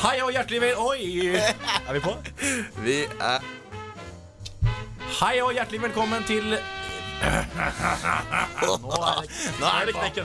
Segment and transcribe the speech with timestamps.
[0.00, 0.78] Hei og hjertelig vel...
[0.80, 1.36] Oi!
[1.36, 2.14] Er vi på?
[2.80, 3.42] Vi er
[5.18, 6.56] Hei og hjertelig velkommen til Nå
[7.20, 7.44] er
[9.20, 9.28] det,
[9.60, 10.24] nå er det knekken.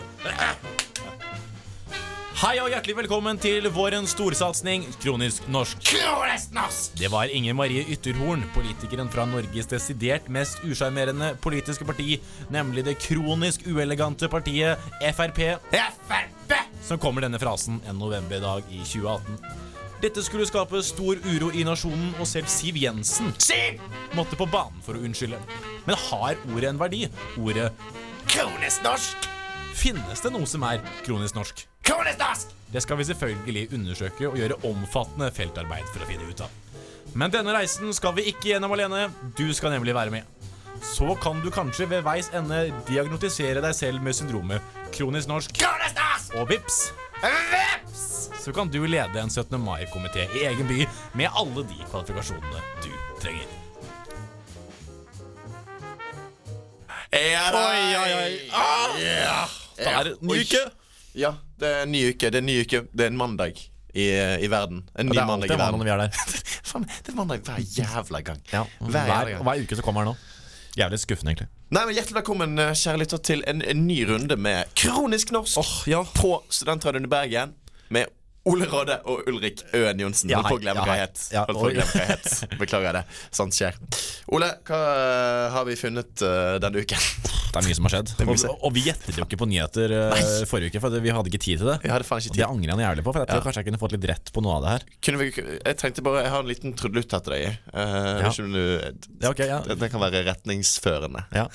[2.39, 5.91] Hei og hjertelig velkommen til vårens storsatsing Kronisk norsk.
[6.95, 12.95] Det var Inger Marie Ytterhorn, politikeren fra Norges desidert mest usjarmerende politiske parti, nemlig det
[13.03, 15.59] kronisk uelegante partiet Frp,
[16.85, 19.39] som kommer denne frasen en novemberdag i 2018.
[20.03, 23.31] Dette skulle skape stor uro i nasjonen, og selv Siv Jensen
[24.13, 25.39] måtte på banen for å unnskylde.
[25.87, 27.05] Men har ordet en verdi?
[27.39, 27.71] Ordet
[28.29, 29.31] kronisk norsk!
[29.75, 31.65] Finnes det noe som er kronisk norsk?
[31.85, 32.53] Kronisk norsk!
[32.73, 36.61] Det skal vi selvfølgelig undersøke og gjøre omfattende feltarbeid for å finne ut av.
[37.15, 39.07] Men denne reisen skal vi ikke gjennom alene.
[39.37, 40.27] Du skal nemlig være med.
[40.83, 45.55] Så kan du kanskje ved veis ende diagnotisere deg selv med syndromet kronisk norsk.
[45.55, 46.14] Kronisk norsk!
[46.33, 48.29] Og vips, Vips!
[48.43, 49.59] så kan du lede en 17.
[49.61, 50.81] mai-komité i egen by
[51.17, 52.89] med alle de kvalifikasjonene du
[53.21, 53.53] trenger.
[57.15, 57.45] Ja.
[57.55, 58.33] Oi, oi, oi.
[58.51, 58.97] Ah!
[58.99, 59.37] Ja.
[59.79, 60.61] Da er det ny uke.
[61.15, 61.31] Ja,
[61.61, 62.31] det er ny uke.
[62.33, 62.83] Det er ny uke.
[62.91, 63.55] Det er en mandag
[63.95, 64.09] i,
[64.43, 64.83] i verden.
[64.99, 66.23] En ny Det er mandag når vi er der.
[67.05, 68.41] Det er mandag hver jævla gang.
[68.51, 70.15] Ja, Hver hver, hver uke som kommer nå.
[70.75, 71.47] Jævlig skuffende, egentlig.
[71.71, 75.87] Nei, men Hjertelig velkommen eh, kjære lytter, til en, en ny runde med Kronisk norsk
[75.87, 76.01] ja.
[76.17, 77.53] på Studentradioen i Bergen.
[77.95, 78.11] Med
[78.45, 80.29] Ole Råde og Ulrik Øen Johnsen.
[80.29, 81.21] Ja, Holdt på å glemme Ja, hva jeg het.
[81.33, 82.57] Ja, jeg.
[82.61, 83.01] Beklager det.
[83.33, 83.73] Sånt skjer.
[84.37, 87.01] Ole, hva eh, har vi funnet uh, denne uken?
[87.25, 88.11] Det er mye som har skjedd.
[88.27, 91.41] Og, og vi gjettet jo ikke på nyheter uh, forrige uke, for vi hadde ikke
[91.41, 91.79] tid til det.
[91.87, 92.45] Jeg hadde faen ikke Det tid.
[92.51, 93.45] angrer jeg jævlig på, for jeg tror Ja.
[93.47, 94.87] kanskje jeg kunne fått litt rett på noe av det her.
[95.09, 97.59] Kunne vi, jeg tenkte bare, jeg har en liten trudelutt her til deg.
[97.73, 97.81] Uh,
[98.21, 98.29] Ja.
[98.29, 98.63] du,
[99.25, 99.59] Ja, okay, ja.
[99.65, 101.25] det, det kan være retningsførende.
[101.33, 101.49] ja.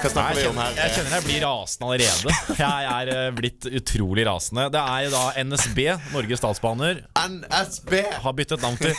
[0.00, 0.76] Hva snakker vi om her?
[0.78, 2.34] jeg kjenner jeg blir rasende allerede.
[2.60, 4.66] Jeg er eh, blitt utrolig rasende.
[4.72, 5.80] Det er jo da NSB,
[6.14, 7.92] Norges Statsbaner, NSB!
[8.24, 8.94] har byttet navn til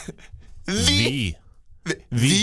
[0.67, 0.99] Vi!
[1.87, 1.95] Vy.
[2.13, 2.41] Vi!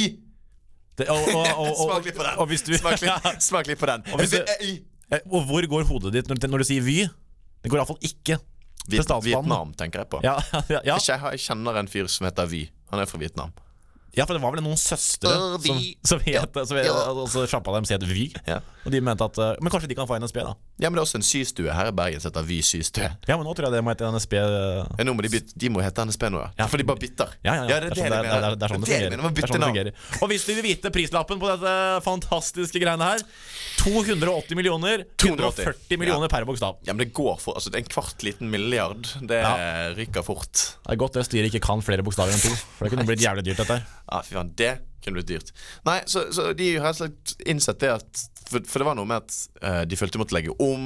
[0.98, 2.38] Det, og, og, og, og, Smak litt på den.
[2.42, 4.02] og hvis du, Smak litt, smak litt på den.
[4.12, 6.98] Og hvis du- Vi- Eh, og hvor går hodet ditt når, når du sier Vy?
[7.64, 9.24] Det går iallfall ikke til Viet- Statsbanen.
[9.48, 10.18] Vietnam, tenker jeg på.
[10.26, 10.34] Ja,
[10.74, 10.96] ja, ja.
[11.00, 12.66] Jeg kjenner en fyr som heter Vy.
[12.92, 13.54] Han er fra Vietnam.
[14.18, 15.78] Ja, for det var vel noen søstre uh, som,
[16.10, 16.92] som het som, Ja.
[17.14, 18.24] altså, Sjappa deres het Vy.
[18.48, 18.58] Ja.
[18.84, 20.52] Og de mente at eh, Men kanskje de kan få NSB, da?
[20.80, 23.08] ja, men det er også en systue her i Bergen som heter Vy systue.
[23.28, 24.34] Ja, men nå tror jeg det må hete NSB.
[24.40, 26.50] eh, Ja, nå må de, bytte, de må hete NSB nå, ja.
[26.62, 26.66] Ja.
[26.72, 27.34] For de bare bytter.
[27.44, 27.68] Ja, ja, ja.
[27.68, 29.92] det er det det, er- det er sånn det er sånn det fungerer.
[30.22, 31.74] Og hvis du vil vite prislappen på dette
[32.06, 33.22] fantastiske greiene her
[33.78, 35.04] 280 millioner.
[35.22, 35.62] 280.
[35.64, 36.78] 140 millioner per bokstav.
[36.86, 39.06] Ja, men det går for Altså, det er en kvart liten milliard.
[39.22, 39.92] Det Ja.
[39.96, 40.52] ryker fort.
[40.84, 42.54] Det er godt det styret ikke kan flere bokstaver enn to.
[42.76, 43.86] For det kunne blitt jævlig dyrt, dette her.
[44.10, 44.72] Ja, fy faen, det
[45.04, 45.52] kunne blitt dyrt.
[45.86, 49.08] Nei, så, så de har helt slett innsett det at For, for det var noe
[49.08, 50.84] med at uh, de følte de måtte legge om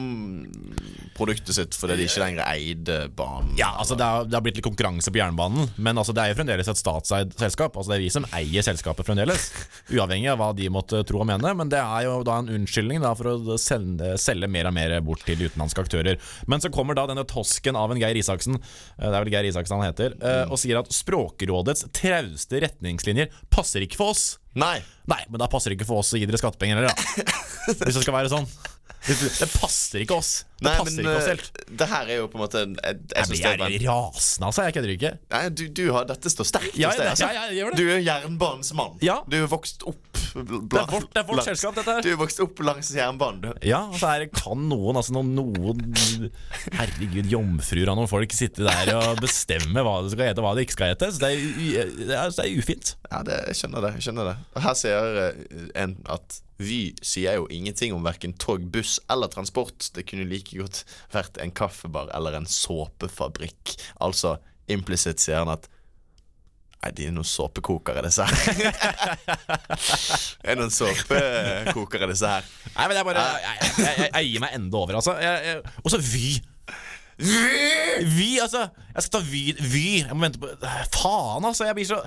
[1.17, 3.53] produktet sitt fordi de ikke lenger eide banen.
[3.59, 6.33] Ja, altså det har, det har blitt litt konkurranse på jernbanen, men altså det er
[6.33, 7.77] jo fremdeles et statseid selskap.
[7.77, 9.49] Altså Det er vi som eier selskapet fremdeles,
[9.95, 11.55] uavhengig av hva de måtte tro og mene.
[11.59, 14.99] Men det er jo da en unnskyldning da for å selge, selge mer og mer
[15.05, 16.21] bort til utenlandske aktører.
[16.51, 19.51] Men så kommer da denne tosken av en Geir Isaksen, eh, det er vel Geir
[19.53, 24.27] Isaksen han heter, uh, og sier at Språkrådets trauste retningslinjer passer ikke for oss.
[24.59, 24.83] Nei!
[25.09, 27.25] Nei, men da passer det ikke for oss å gi dere skattepenger heller, da.
[27.87, 28.47] Hvis det skal være sånn.
[29.03, 30.45] Det passer ikke oss.
[30.63, 31.63] Det Nei, passer men ikke oss eh, helt.
[31.81, 34.63] det her er jo på en måte en- jeg, jeg Jeg er blir rasende, altså.
[34.69, 35.11] Jeg kødder ikke.
[35.33, 37.09] Nei, du, du har, Dette står sterkt Ja, hos deg.
[37.11, 37.27] Altså.
[37.35, 37.75] ja, ja, jeg.
[37.81, 38.95] Du er jernbanens mann.
[39.03, 39.17] Ja.
[39.27, 42.05] Du er vokst opp Det er vårt, det er vårt selskap, dette her.
[42.07, 43.41] Du er vokst opp langs jernbanen.
[43.43, 43.51] du.
[43.67, 46.31] Ja, altså her kan noen, altså noen, noen
[46.79, 50.55] Herregud, jomfruer av noen folk sitte der og bestemme hva det skal hete, og hva
[50.57, 51.11] det ikke skal hete.
[51.11, 52.95] Så det er, det er, det er ufint.
[53.11, 53.93] Ja, det, jeg skjønner det.
[53.99, 58.35] jeg skjønner det Og Her sier eh, en at Vy sier jo ingenting om verken
[58.39, 59.89] tog, buss eller transport.
[59.95, 60.83] Det kunne like godt
[61.15, 63.77] vært en kaffebar eller en såpefabrikk.
[64.05, 64.37] Altså
[64.71, 65.69] implisitt sier han at
[66.83, 68.57] Nei, de er noen såpekokere, disse her.
[70.43, 72.49] det er noen såpekokere, disse her.
[72.75, 75.15] Nei, men jeg bare Jeg, jeg, jeg, jeg gir meg enda over, altså.
[75.85, 76.33] Og så Vy.
[77.23, 78.65] Vy, altså.
[78.97, 79.45] Jeg skal ta Vy.
[79.63, 79.85] Vy.
[80.03, 80.51] Jeg må vente på
[80.97, 81.69] Faen, altså.
[81.71, 82.01] Jeg blir så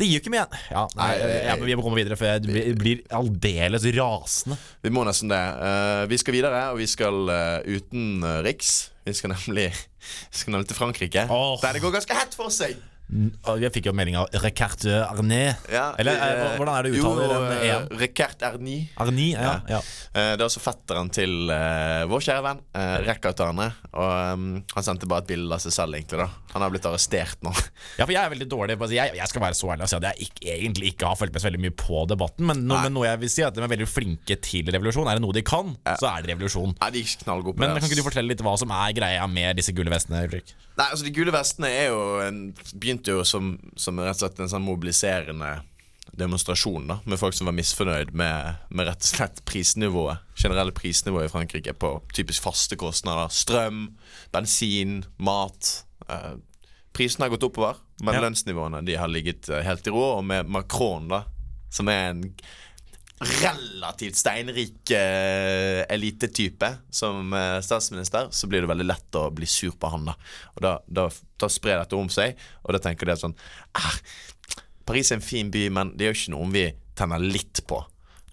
[0.00, 2.44] det gir jo ikke mye Ja, nei, jeg, jeg, vi må komme videre, for jeg
[2.46, 4.56] blir, blir aldeles rasende.
[4.84, 5.40] Vi må nesten det.
[5.60, 8.74] Uh, vi skal videre, og vi skal uh, utenriks.
[9.06, 9.68] Vi skal nemlig
[10.32, 11.26] Vi skal nemlig til Frankrike.
[11.28, 11.58] oh.
[11.62, 12.78] Der det går ganske hett for seg.
[13.10, 15.40] Jeg fikk jo melding av Recart Arné.
[15.72, 17.88] Ja, Eller eh, eh, hvordan er det jo, uttaler den E-en?
[18.00, 18.76] Ricard Erni.
[19.02, 19.54] Arni, ja.
[19.68, 19.80] ja.
[20.14, 23.66] Eh, Det er også fetteren til uh, vår kjære venn uh, Recart Arne.
[23.90, 24.46] Og um,
[24.76, 26.20] han sendte bare et bilde av seg selv, egentlig.
[26.22, 27.54] da Han har blitt arrestert nå.
[27.98, 29.96] Ja, for jeg er veldig dårlig på jeg, jeg skal være så ærlig og si
[29.98, 32.46] at jeg ikke, egentlig ikke har fulgt med så veldig mye på debatten.
[32.48, 35.10] Men, no, men noe jeg vil si er at de er veldig flinke til revolusjon.
[35.10, 36.76] Er det noe de kan, så er det revolusjon.
[36.78, 37.82] Ja, de er ikke knallgode på Men det.
[37.82, 40.22] kan ikke du fortelle litt hva som er greia med disse gule vestene?
[40.30, 40.54] Ulrik?
[40.78, 42.38] Nei, altså De gule vestene er jo en,
[43.00, 45.60] begynte jo som, som rett og slett en sånn mobiliserende
[46.18, 50.18] demonstrasjon da med folk som var misfornøyd med, med rett og slett prisnivået.
[50.36, 53.30] Generelle prisnivået i Frankrike på typisk faste kostnader.
[53.32, 53.96] Strøm,
[54.34, 55.84] bensin, mat.
[56.08, 56.34] Eh,
[56.96, 58.20] prisene har gått oppover, men Ja.
[58.26, 60.18] lønnsnivåene de har ligget eh, helt i ro.
[60.18, 61.24] Og med Macron, da,
[61.70, 62.24] som er en
[63.20, 69.74] relativt steinrik eh, elitetype som eh, statsminister, så blir det veldig lett å bli sur
[69.76, 70.08] på han.
[70.08, 70.14] Da
[70.54, 71.06] Og da, da,
[71.40, 73.36] da sprer dette om seg, og da tenker de sånn
[73.76, 73.98] ah,
[74.88, 76.64] Paris er en fin by, men det er jo ikke noe vi
[76.98, 77.82] tenner litt på.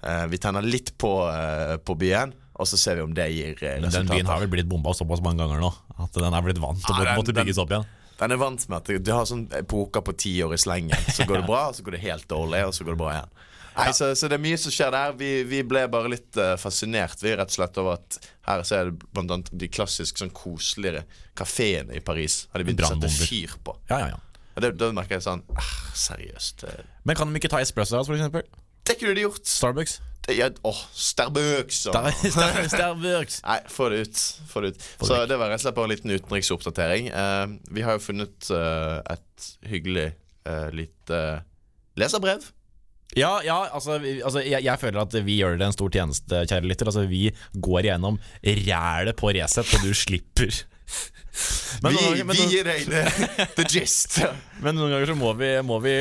[0.01, 3.53] Eh, vi tenner litt på, eh, på byen, og så ser vi om det gir
[3.59, 3.99] resultater.
[3.99, 6.79] Den byen har vel blitt bomba såpass mange ganger nå at den er blitt vant
[6.81, 7.85] til å måtte bygges opp igjen.
[8.17, 10.97] Den er vant med at du har sånn epoker på ti år i slengen.
[11.13, 13.11] Så går det bra, og så går det helt dårlig, og så går det bra
[13.13, 13.35] igjen.
[13.77, 15.15] Nei, så, så det er mye som skjer der.
[15.19, 18.79] Vi, vi ble bare litt uh, fascinert Vi rett og slett over at her så
[18.79, 21.03] er det blant annet de klassisk sånn koseligere
[21.37, 22.45] kafeene i Paris.
[22.53, 23.75] Har de begynt å sette fyr på.
[23.91, 24.23] Ja, ja, ja.
[24.57, 26.65] Og det, Da merker jeg sånn ah, Seriøst.
[27.05, 28.47] Men kan de ikke ta espresso house, for eksempel?
[28.87, 29.43] Det kunne de gjort.
[29.45, 29.97] Starbucks?
[30.25, 33.41] Det, ja, åh, Starbucks Star- Star- Starbucks.
[33.47, 34.23] Nei, få det ut.
[34.49, 34.87] Få det ut.
[34.97, 37.11] Få Så det var rett og slett bare en liten utenriksoppdatering.
[37.13, 40.13] Uh, vi har jo funnet uh, et hyggelig
[40.71, 41.17] lite
[41.99, 42.45] leserbrev.
[43.15, 46.67] Ja, ja, altså, altså jeg, jeg føler at vi gjør det en stor tjeneste, kjære
[46.67, 46.89] lytter.
[46.91, 50.63] Altså, vi går gjennom rælet på Resett, og du slipper.
[51.81, 52.85] Men, vi, ganger, vi gir deg
[53.57, 54.17] the, gist.
[54.63, 55.93] men noen ganger så må vi, må vi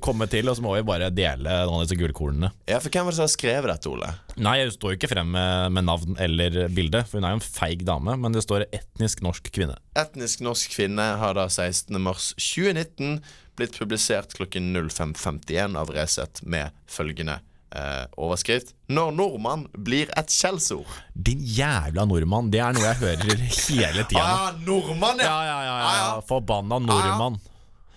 [0.00, 2.50] komme til, og så må vi bare dele noen av disse gullkornene.
[2.70, 4.12] Ja, for Hvem var det som har skrevet dette, Ole?
[4.40, 7.40] Nei, jeg står jo ikke frem med, med navn eller bilde, for hun er jo
[7.42, 9.76] en feig dame, men det står etnisk norsk kvinne.
[9.98, 11.92] Etnisk norsk kvinne har da 16.
[12.00, 13.20] mars 2019
[13.58, 17.40] blitt publisert klokken 05.51 av Resett med følgende
[17.74, 21.00] eh, overskrift 'Når nordmann blir et skjellsord'.
[21.14, 24.22] Din jævla nordmann, det er noe jeg hører hele tida.
[24.24, 26.20] Ah, nordmann, Ja, ja, ja, ja, ja.
[26.28, 27.40] Forbanna nordmann.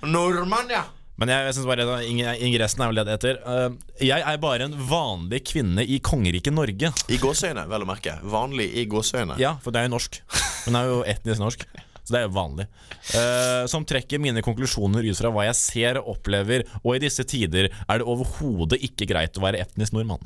[0.01, 0.83] Nordmann, ja.
[1.21, 2.01] Men jeg, jeg synes bare
[2.41, 3.37] ingressen er vel det det heter.
[3.45, 6.89] Uh, jeg er bare en vanlig kvinne i kongeriket Norge.
[7.13, 8.15] I gåseøyne, vel å merke.
[8.25, 9.37] Vanlig i gåseøyne.
[9.37, 10.17] Ja, for det er jo norsk.
[10.65, 11.67] Hun er jo etnisk norsk.
[12.03, 12.67] Så det er jo vanlig.
[13.13, 17.25] Uh, som trekker mine konklusjoner ut fra hva jeg ser og opplever, og i disse
[17.29, 20.23] tider er det overhodet ikke greit å være etnisk nordmann.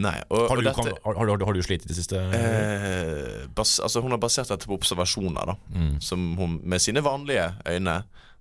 [0.00, 2.16] Nei, og, Har du, dette, kan, har, har, har du slitt i det siste?
[2.16, 5.56] eh, bas, altså Hun har basert dette på observasjoner, da.
[5.74, 5.96] Mm.
[6.04, 7.96] Som hun med sine vanlige øyne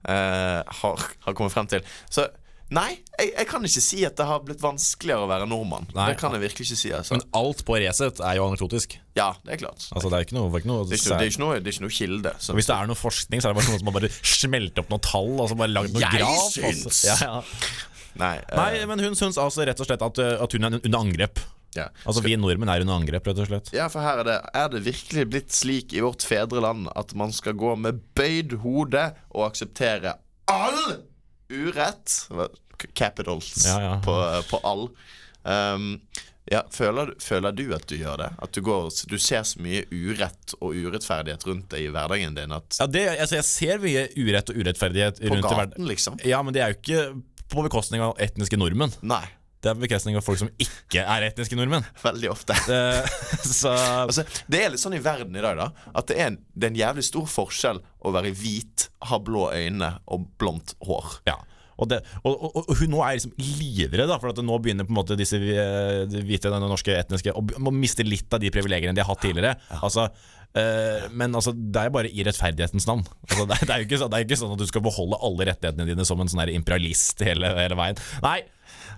[0.07, 1.83] eh, har, har kommet frem til.
[2.07, 2.29] Så
[2.75, 5.87] nei, jeg, jeg kan ikke si at det har blitt vanskeligere å være nordmann.
[5.95, 6.09] Nei.
[6.11, 6.91] det kan jeg virkelig ikke si.
[6.93, 7.15] Altså.
[7.17, 8.95] Men alt på Resett er jo anekdotisk.
[9.17, 9.87] ja, det er klart.
[9.91, 11.19] Altså, det er ikke noe, det er ikke noe, Det er ikke, noe-
[11.59, 12.33] det er ikke, noe, kilde.
[12.39, 12.53] Så.
[12.57, 14.89] Hvis det er noe forskning, så er det bare noen som har bare smelt opp
[14.93, 16.49] noen tall og så bare lagd noe Jeg graf.
[16.53, 16.83] syns.
[16.85, 17.07] Altså.
[17.07, 17.41] Ja, ja.
[18.19, 20.79] Nei, eh, Nei, men hun syns altså rett og slett at, uh, at hun er
[20.79, 21.39] under angrep.
[21.77, 21.85] ja.
[22.05, 23.69] Altså Vi nordmenn er under angrep, rett og slett.
[23.73, 27.31] ja, for her er det Er det virkelig blitt slik i vårt fedreland at man
[27.31, 30.15] skal gå med bøyd hode og akseptere
[30.49, 30.97] all
[31.49, 32.15] urett?
[32.95, 33.93] Capitals Ja, ja.
[34.05, 34.15] På,
[34.49, 34.87] på all.
[35.43, 35.93] Um,
[36.49, 38.29] ja, føler, føler du at du gjør det?
[38.41, 42.55] At du, går, du ser så mye urett og urettferdighet rundt deg i hverdagen din
[42.55, 45.75] at Ja, det, altså Jeg ser mye urett og urettferdighet På rundt i verden.
[45.75, 46.17] gaten, liksom?
[46.25, 47.03] Ja, men det er jo ikke
[47.49, 48.91] på bekostning av etniske nordmenn.
[49.05, 49.23] Nei.
[49.59, 51.83] Det er på bekostning av folk som ikke er etniske nordmenn.
[52.07, 52.55] Veldig ofte.
[52.69, 52.79] Det,
[53.43, 53.73] så
[54.05, 56.69] Altså, det er litt sånn i verden i dag da At det er en, det
[56.69, 61.35] er en jævlig stor forskjell Å være hvit, ha blå øyne og blondt hår Ja.
[61.79, 64.91] Og, det, og, og, og hun nå er liksom livredd, for at nå begynner på
[64.91, 69.07] en måte disse eh, hvite norske etniske å, miste litt av de privilegiene de har
[69.07, 69.53] hatt tidligere.
[69.79, 70.09] Altså,
[70.59, 73.05] eh, men altså, det er jo bare i rettferdighetens navn.
[73.29, 74.83] Altså, det, er, det, er ikke, så- det er jo ikke sånn at du skal
[74.89, 78.03] beholde alle rettighetene dine som en sånn imperialist hele, hele veien.
[78.27, 78.41] Nei,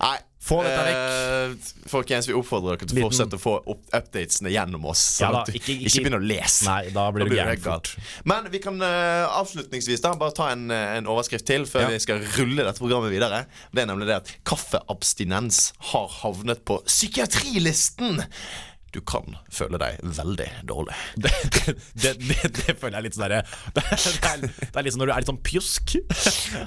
[0.01, 1.51] Nei Få dette eh,
[1.91, 5.41] Folkens, vi oppfordrer dere til å fortsette å få updatesene gjennom oss Ja Sånn da,
[5.53, 6.65] ikke- ikke, ikke- begynner å lese.
[6.65, 7.91] Nei, da blir du gæren fort.
[8.25, 11.91] Men vi kan uh, avslutningsvis da bare ta en, eh, en overskrift til Før Ja.
[11.93, 13.45] vi skal rulle dette programmet videre.
[13.71, 18.23] Det er nemlig det at kaffeabstinens har havnet på psykiatrilisten
[18.91, 20.95] du kan føle deg veldig dårlig.
[21.21, 21.31] Det,
[21.95, 23.41] det, det, det, føler jeg litt sånn derre
[23.75, 25.93] det, er- liksom er litt sånn når du er litt sånn pjusk.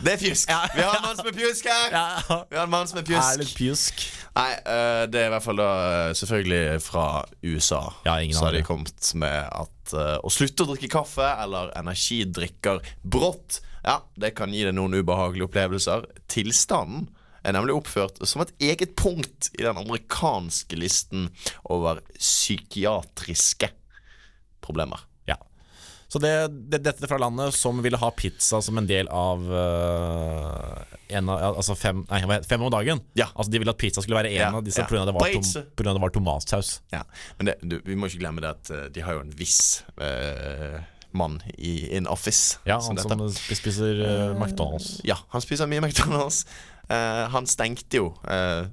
[0.05, 0.51] Det er pjusk.
[0.53, 0.61] Ja.
[0.75, 1.95] Vi har en mann som er pjusk her!
[1.95, 2.05] Ja,
[2.51, 3.25] Vi har en mann som er pjusk.
[3.35, 4.05] er litt pjusk.
[4.35, 7.07] Nei, eh, det er i hvert fall da eh, selvfølgelig fra
[7.45, 7.83] USA.
[8.09, 12.81] Ja, så har de kommet med at eh, å slutte å drikke kaffe eller energidrikker
[13.03, 16.07] brått, ja, det kan gi deg noen ubehagelige opplevelser.
[16.33, 17.11] Tilstanden
[17.45, 21.29] er nemlig oppført som et eget punkt i den amerikanske listen
[21.65, 23.71] over psykiatriske
[24.65, 25.05] problemer.
[25.29, 25.37] Ja.
[26.09, 26.33] Så det,
[26.73, 31.59] det, dette fra landet som ville ha pizza som en del av uh, en av,
[31.59, 33.03] altså fem, nei, fem om dagen.
[33.19, 33.29] Ja.
[33.35, 34.89] Altså De ville at pizza skulle være en Ja, av disse ja.
[34.89, 35.05] pga.
[35.09, 36.79] det, var tom, det var tomatsaus.
[36.95, 37.05] Ja,
[37.39, 39.85] Men det, du, vi må ikke glemme det at eh, de har jo en viss
[40.01, 40.81] uh,
[41.15, 42.59] mann i in office.
[42.67, 44.97] Ja, Han som, som spiser uh, McDonald's.
[45.07, 46.45] Ja, han spiser mye McDonald's.
[46.89, 48.67] Eh, han stengte jo eh,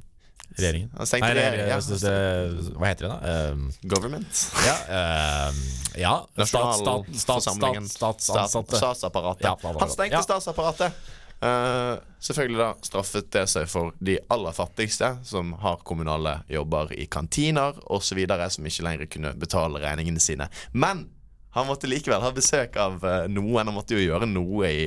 [0.51, 0.89] Regjeringen.
[0.97, 1.77] Han Nei, regjeringen, ja.
[2.75, 3.19] hva heter det, da?
[3.31, 4.41] Ehm, Government.
[4.65, 5.61] ja, ehm,
[5.95, 6.11] ja
[6.43, 9.45] stat, stat, stat, stat, Statsapparatet.
[9.47, 9.55] Ja.
[9.79, 10.21] Han stengte Ja.
[10.21, 10.91] statsapparatet.
[11.41, 17.07] Uh, selvfølgelig da straffet det seg for de aller fattigste, som har kommunale jobber i
[17.09, 18.19] kantiner osv.,
[18.53, 20.49] som ikke lenger kunne betale regningene sine.
[20.73, 21.07] Men
[21.55, 23.01] han måtte likevel ha besøk av
[23.31, 23.65] noen.
[23.65, 24.85] Han måtte jo gjøre noe i,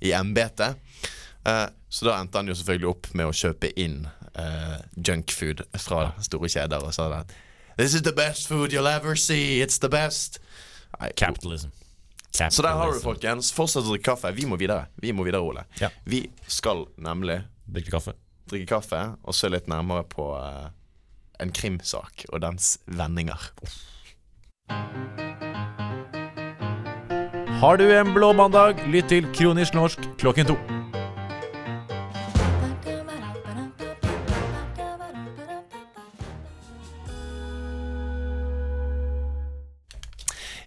[0.00, 0.74] i embetet.
[1.46, 4.06] Eh, så da endte han jo selvfølgelig opp med å kjøpe inn
[4.38, 7.34] uh, junkfood fra store kjeder og sa at
[7.76, 9.60] This is the best food you'll ever see.
[9.60, 10.38] It's the best.
[11.00, 11.68] I, Capitalism.
[12.32, 13.48] så der har du folkens.
[13.52, 14.32] Fortsett å drikke kaffe.
[14.36, 14.86] Vi må videre.
[15.00, 15.64] Vi må videre, Ole.
[15.80, 15.88] Ja.
[16.04, 18.12] Vi skal nemlig Drikke kaffe.
[18.50, 20.68] drikke kaffe og se litt nærmere på uh,
[21.40, 23.48] en krimsak og dens vendinger.
[27.62, 30.56] Har du en blå mandag, lytt til Kronisk norsk klokken to.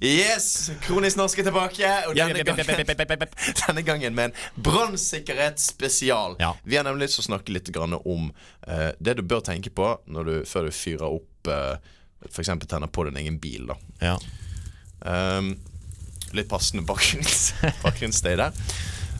[0.05, 0.69] Yes!
[0.85, 1.91] Kronisk norsk er tilbake.
[2.09, 3.25] Og denne gangen,
[3.65, 6.37] denne gangen med en brannsikkerhetsspesial.
[6.39, 6.53] Ja.
[6.63, 8.29] Vi har nemlig lyst til å snakke litt grann om
[8.67, 11.75] uh, det du bør tenke på du, før du fyrer opp uh,
[12.29, 12.49] F.eks.
[12.67, 13.69] tenner på din egen bil.
[14.01, 14.17] Ja.
[15.01, 15.55] Um,
[16.35, 17.53] litt passende bakgrunns,
[17.85, 18.55] bakgrunnsstøy der.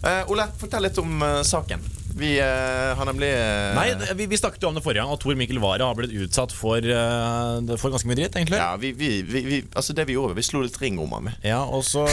[0.06, 1.84] Uh, Ole, fortell litt om uh, saken.
[2.16, 3.76] Vi uh, har nemlig uh...
[3.76, 6.14] Nei, vi, vi snakket jo om det forrige gang, og Tor Mikkel Wara har blitt
[6.16, 8.60] utsatt for, uh, for ganske mye dritt, egentlig.
[8.62, 11.28] ja, vi, vi, altså det vi gjorde, vi slo litt ring om ham.
[11.44, 12.06] Ja, og så,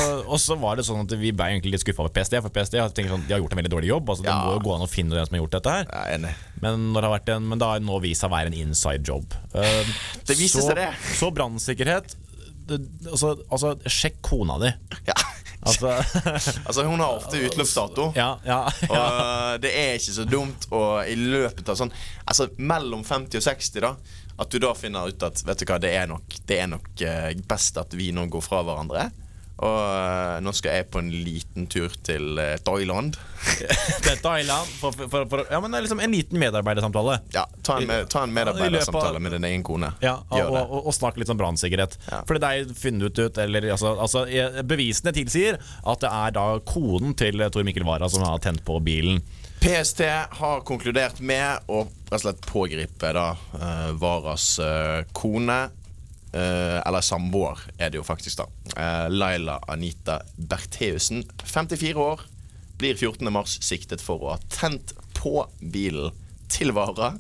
[0.59, 2.41] var det sånn at vi ble egentlig litt skuffa over PST.
[2.43, 4.11] For PST tenker sånn, de har gjort en veldig dårlig jobb.
[4.11, 4.33] Altså, Ja.
[4.33, 5.89] Det må jo gå an å finne den som har gjort dette her.
[6.03, 6.35] Er enig.
[6.65, 8.59] Men, når det har vært en, men det har nå vist seg å være en
[8.59, 9.39] inside job.
[9.53, 10.91] Det viser så, seg det.
[11.19, 12.17] Så brannsikkerhet
[13.11, 14.73] altså, altså, sjekk kona di.
[15.09, 15.17] Ja.
[15.63, 15.93] Altså,
[16.67, 18.09] Altså, hun har ofte utløpsdato.
[18.19, 19.03] ja, ja, ja.
[19.55, 21.93] Og det er ikke så dumt å i løpet av sånn
[22.27, 23.93] Altså mellom 50 og 60, da.
[24.43, 27.05] At du da finner ut at Vet du hva, det er nok, det er nok
[27.07, 29.11] eh, best at vi nå går fra hverandre.
[29.63, 33.19] Og eh, nå skal jeg på en liten tur til eh, Thailand.
[34.11, 34.71] Er Thailand.
[34.81, 37.21] For, for, for, ja, men det er liksom en liten medarbeidersamtale.
[37.35, 39.93] Ja, ta en, med, ta en medarbeidersamtale med din egen kone.
[40.03, 41.95] Ja, og, og, og, snakk litt om brannsikkerhet.
[42.11, 42.23] Ja.
[42.27, 44.25] For det er funnet ut, eller altså, altså
[44.67, 48.81] Bevisene tilsier at det er da konen til Tor Mikkel Wara som har tent på
[48.83, 49.23] bilen.
[49.63, 50.03] PST
[50.41, 53.29] har konkludert med å rett og slett pågripe da
[53.95, 55.61] Varas eh, kone.
[56.33, 58.49] Eh, eller samboer, er det jo faktisk, da.
[58.77, 62.25] Eh, Laila Anita Bertheussen, 54 år,
[62.79, 63.29] blir 14.
[63.33, 66.17] mars siktet for å ha tent på bilen
[66.53, 67.15] til Vara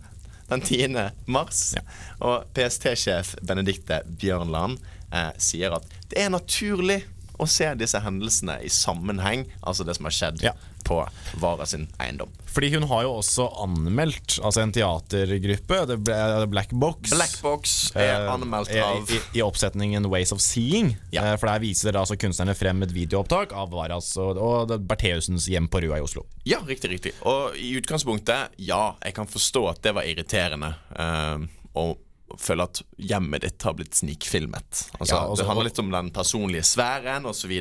[0.51, 0.99] den 10.
[1.31, 1.73] mars.
[1.77, 1.85] Ja.
[2.27, 4.81] Og PST-sjef Benedicte Bjørnland
[5.13, 7.03] eh, sier at det er naturlig
[7.43, 10.53] å se disse hendelsene i sammenheng, altså det som har skjedd Ja.
[10.85, 11.01] på
[11.39, 12.29] Vara sin eiendom.
[12.53, 17.11] Fordi hun har jo også anmeldt altså en teatergruppe, Bla- Black Box.
[17.15, 20.97] Black Box er Eh, anmeldt i- av i, I oppsetningen Ways of Seeing.
[21.13, 21.23] Ja.
[21.33, 25.47] Eh, For der viser altså kunstnerne frem et videoopptak av Varas og, og det- Bertheusens
[25.49, 26.27] hjem på Rua i Oslo.
[26.45, 27.13] Ja, riktig, riktig.
[27.23, 30.75] Og i utgangspunktet, ja, jeg kan forstå at det var irriterende.
[30.97, 31.39] eh,
[31.77, 31.97] å
[32.41, 34.85] føle at hjemmet ditt har blitt snikfilmet.
[34.99, 37.53] Altså, Ja, også, det handler litt om den personlige sfæren osv.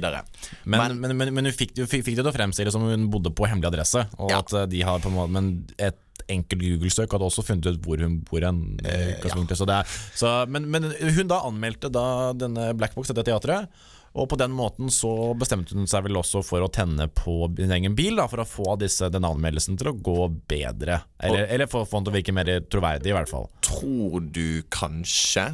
[0.65, 3.33] Men, men, men, men hun fikk, hun fikk, det til å fremstille som hun bodde
[3.35, 4.05] på hemmelig adresse.
[4.19, 4.39] Og Ja.
[4.39, 5.99] at eh, de har på en måte Men et
[6.31, 8.61] enkelt Google-søk hadde også funnet ut hvor hun bor hen.
[8.85, 9.55] Eh, ja.
[9.55, 9.79] så det
[10.15, 12.05] så, men, men hun da anmeldte da
[12.37, 13.69] denne Blackbox, dette teatret.
[14.11, 17.71] Og på den måten så bestemte hun seg vel også for å tenne på sin
[17.71, 20.99] egen bil, da, for å få disse, denne anmeldelsen til å gå bedre.
[21.23, 23.47] Eller, eller få, få den til å virke mer troverdig, i hvert fall.
[23.63, 25.47] Tror du kanskje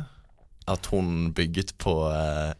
[0.67, 2.55] at hun bygget på eh,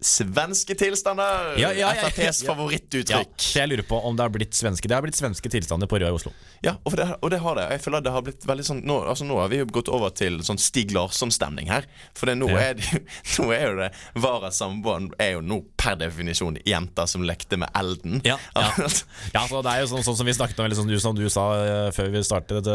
[0.00, 1.54] Svenske tilstander!
[1.56, 3.32] Ja, ja, ja, FrPs favorittuttrykk.
[3.40, 5.96] Så jeg lurer på om det har blitt svenske Det har blitt svenske tilstander på
[6.02, 6.32] Røa i Oslo.
[6.64, 7.64] Ja, og det, og det har det.
[7.72, 10.12] Jeg føler det har blitt veldig sånn Nå, altså nå har vi jo gått over
[10.16, 11.88] til sånn Stig Larsson-stemning her.
[12.16, 13.00] For det, nå, er det,
[13.38, 13.88] nå er jo det
[14.20, 18.20] Vara samboeren er jo nå per definisjon jenter som lekte med elden.
[18.26, 18.68] Ja, ja.
[19.36, 21.24] Ja, så det er jo sånn, sånn som vi snakket om Eller du, som du
[21.32, 22.68] sa eh, før vi startet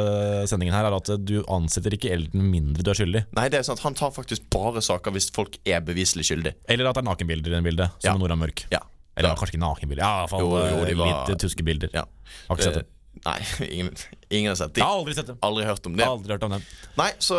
[0.50, 3.24] sendingen her, er at du ansetter ikke elden mindre du er skyldig.
[3.38, 6.56] Nei, det er sånn at Han tar faktisk bare saker hvis folk er beviselig skyldig.
[6.72, 8.18] Eller at det er nakenbilder i den bildet, som Ja.
[8.18, 8.66] Nora Mørk.
[8.72, 8.80] Ja.
[9.18, 10.04] Eller kanskje ikke nakenbilder.
[10.04, 11.90] Ja, fall Jo, jo, de eh, var- litt tyske tuskebilder.
[11.94, 12.06] Ja.
[12.48, 12.86] Har ikke sett det.
[13.26, 13.40] Nei,
[13.76, 13.96] ingen,
[14.32, 14.84] ingen har sett Jeg det.
[14.88, 15.36] har aldri sett det.
[15.44, 16.06] Aldri hørt om det.
[16.08, 16.62] Aldri hørt om det.
[16.98, 17.36] Nei, så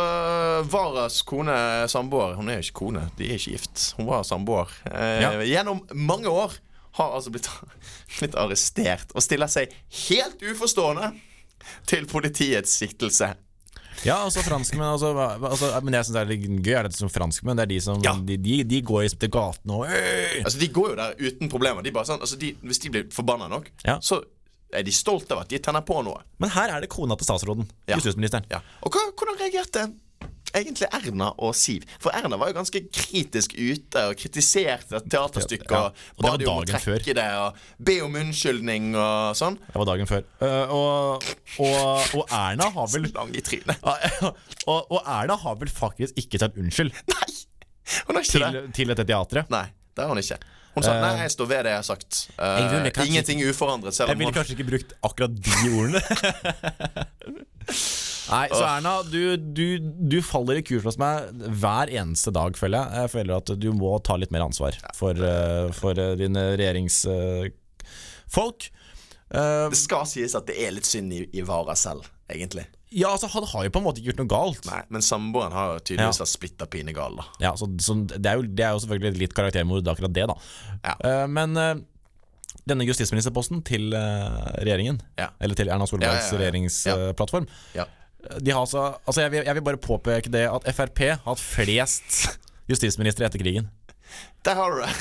[0.69, 3.95] Varas kone, samboer Hun er jo ikke kone, de er ikke gift.
[3.97, 4.69] Hun var samboer.
[4.93, 5.31] Eh, Ja.
[5.41, 6.53] Gjennom mange år
[6.99, 7.49] har altså blitt,
[8.21, 9.73] blitt arrestert og stiller seg
[10.11, 11.15] helt uforstående
[11.89, 13.33] til politiets siktelse.
[14.05, 17.11] Ja, altså franskmenn altså, altså, Men det jeg synes er litt gøy, er det som
[17.13, 18.15] franskmenn Det er de som Ja.
[18.19, 21.83] de, de, de går til gatene og «Øy!» Altså, De går jo der uten problemer.
[21.87, 23.99] De bare sånn, altså, de, hvis de blir forbanna nok, Ja.
[24.03, 24.23] så
[24.73, 26.23] er de stolte av at de tenner på noe.
[26.41, 27.67] Men her er det kona til statsråden.
[27.87, 27.97] Ja.
[28.01, 28.47] Justisministeren.
[28.51, 28.63] Ja.
[28.83, 29.87] Og hva, hvordan reagerte
[30.55, 31.87] egentlig Erna og Siv?
[32.03, 35.73] For Erna var jo ganske kritisk ute og kritiserte teaterstykket.
[35.73, 35.91] Ja.
[36.17, 37.05] Og ba de om å dagen før.
[37.21, 39.59] det og be om unnskyldning og sånn.
[39.69, 40.27] Det var dagen før.
[40.45, 41.29] Eh, og,
[41.67, 43.83] og, og Erna har vel Lang i trynet.
[44.67, 47.31] og, og Erna har vel faktisk ikke sagt unnskyld Nei!
[48.07, 48.63] Hun har ikke til, det.
[48.77, 49.51] til dette teatret.
[49.53, 49.67] Nei,
[49.97, 50.39] det har hun ikke.
[50.73, 52.13] Hun sa Eh, nei, jeg står ved det jeg har sagt.
[52.39, 56.01] Uh, jeg kanskje- ingenting uforandret, selv Jeg ville kanskje ikke brukt akkurat de ordene.
[58.33, 61.29] Nei, så Erna, du, du, du faller i kurs hos meg
[61.61, 62.89] hver eneste dag, føler jeg.
[63.03, 67.53] Jeg føler at du må ta litt mer ansvar for, uh, for uh, dine regjeringsfolk.
[69.33, 72.65] Det skal sies at det er litt synd i, i Vara selv, egentlig.
[72.93, 74.67] Ja, altså, han har jo på en måte ikke gjort noe galt.
[74.69, 76.25] Nei, Men samboeren har jo tydeligvis Ja.
[76.27, 77.25] vært splitta pinegal, da.
[77.41, 80.37] Ja, så, så det, er jo, det er jo selvfølgelig litt karaktermord, akkurat det, da.
[80.85, 80.95] Ja.
[81.01, 81.73] Uh, men uh,
[82.69, 85.31] denne justisministerposten til uh, regjeringen, Ja.
[85.41, 86.41] eller til Erna Solbergs Ja, ja, ja, ja.
[86.45, 87.89] regjeringsplattform Ja.
[88.39, 91.41] De har altså, altså jeg, vil, jeg vil bare påpeke det at Frp har hatt
[91.43, 92.39] flest
[92.71, 93.67] justisministre etter krigen.
[94.47, 94.93] Der har du det.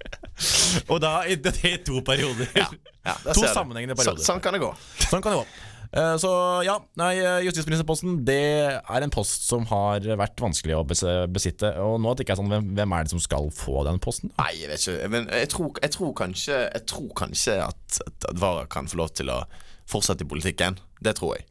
[0.90, 2.48] Og da i, det i to perioder.
[2.56, 2.66] Ja,
[3.04, 4.22] ja, to sammenhengende perioder.
[4.22, 4.70] Så, sånn kan det gå.
[5.10, 5.46] Sånn kan det gå.
[5.92, 6.30] Eh, Så
[6.62, 8.36] ja, nei, eh, justisministerposten Det
[8.78, 11.72] er en post som har vært vanskelig å besitte.
[11.82, 13.98] Og nå at det ikke er sånn, hvem, hvem er det som skal få den
[14.02, 14.30] posten?
[14.38, 15.08] Nei, jeg vet ikke.
[15.16, 19.02] Men jeg tror, jeg tror kanskje Jeg tror kanskje at, at, at Vara kan få
[19.02, 19.42] lov til å
[19.90, 20.78] fortsette i politikken.
[21.02, 21.46] Det tror jeg.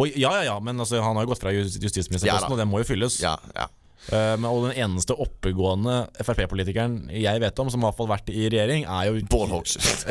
[0.00, 2.70] Og, ja, ja, ja, men altså, han har jo gått fra justisministerposten, Ja og den
[2.70, 3.20] må jo fylles.
[3.20, 3.68] Ja, ja.
[4.10, 8.10] Eh, men, og den eneste oppegående Frp-politikeren jeg vet om, som har i hvert fall
[8.10, 10.02] vært i regjering, er jo Bård Hoksrud.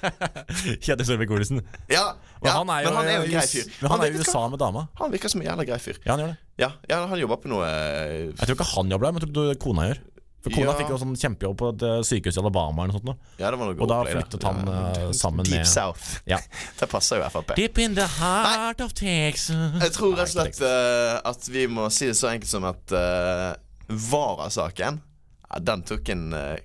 [0.84, 1.62] Kjetil Solvik-Olsen.
[1.88, 2.10] Ja,
[2.42, 3.72] Men han er jo, men han er jo en grei fyr.
[3.80, 4.86] Men han er vet i USA med dama.
[5.00, 6.00] Han virker som en jævla grei fyr.
[6.04, 6.38] Ja, han gjør det.
[6.60, 9.32] Ja, ja han jobber på noe eh, Jeg tror ikke han jobber der, men jeg
[9.32, 10.02] tror kona gjør.
[10.40, 10.76] For kona Ja.
[10.78, 13.26] fikk jo sånn kjempejobb på et eh, sykehus i Alabama eller noe sånt.
[13.36, 15.10] Ja, det var noe Og da flyttet han, ja.
[15.12, 16.06] sammen Deep med- South.
[16.26, 16.38] Ja.
[16.80, 17.52] Det passer jo Frp.
[17.58, 19.50] Deep in the heart of Texas.
[19.82, 22.94] Jeg tror rett og slett uh, at vi må si det så enkelt som at
[22.96, 23.52] uh,
[23.90, 25.00] Vara-saken
[25.50, 26.56] ja, Den tok en, eh,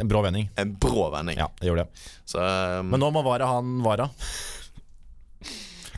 [0.00, 0.48] En brå vending.
[0.56, 1.38] en brå vending.
[1.38, 2.02] Ja, det gjorde det.
[2.26, 4.08] Så um, Men nå må Vara han Vara.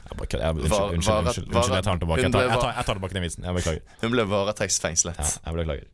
[0.04, 0.28] Jeg bare.
[0.28, 2.20] Jeg- Unnskyld, unnskyld, unnskyld, unnskyld, jeg tar den tilbake.
[2.22, 3.44] Jeg tar, jeg tar, jeg tar tilbake den vitsen.
[3.48, 3.82] Jeg beklager.
[4.02, 5.16] hun ble varetektsfengslet.
[5.18, 5.86] Ja, jeg beklager.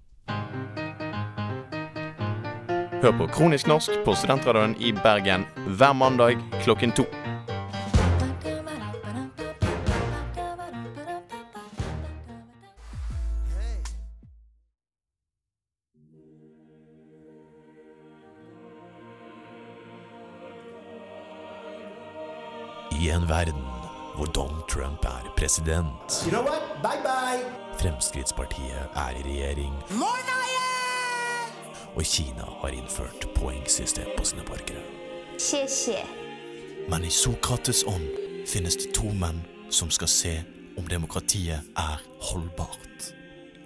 [3.02, 7.04] Hør på Kronisk norsk på Studentradioen i Bergen hver mandag klokken to.
[23.00, 23.79] I en verden
[24.20, 26.62] hvor Donald Trump er president, You know what?
[26.83, 27.40] Bye bye.
[27.78, 29.74] Fremskrittspartiet er i regjering,
[31.96, 34.83] og Kina har innført poengsystem på sine borgere.
[36.90, 38.09] Men i Sokrates ånd
[38.46, 40.35] finnes det to menn som skal se
[40.78, 43.14] om demokratiet er holdbart.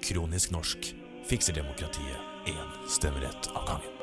[0.07, 0.95] Kronisk norsk
[1.27, 3.94] fikser demokratiet én stemmerett av gangen.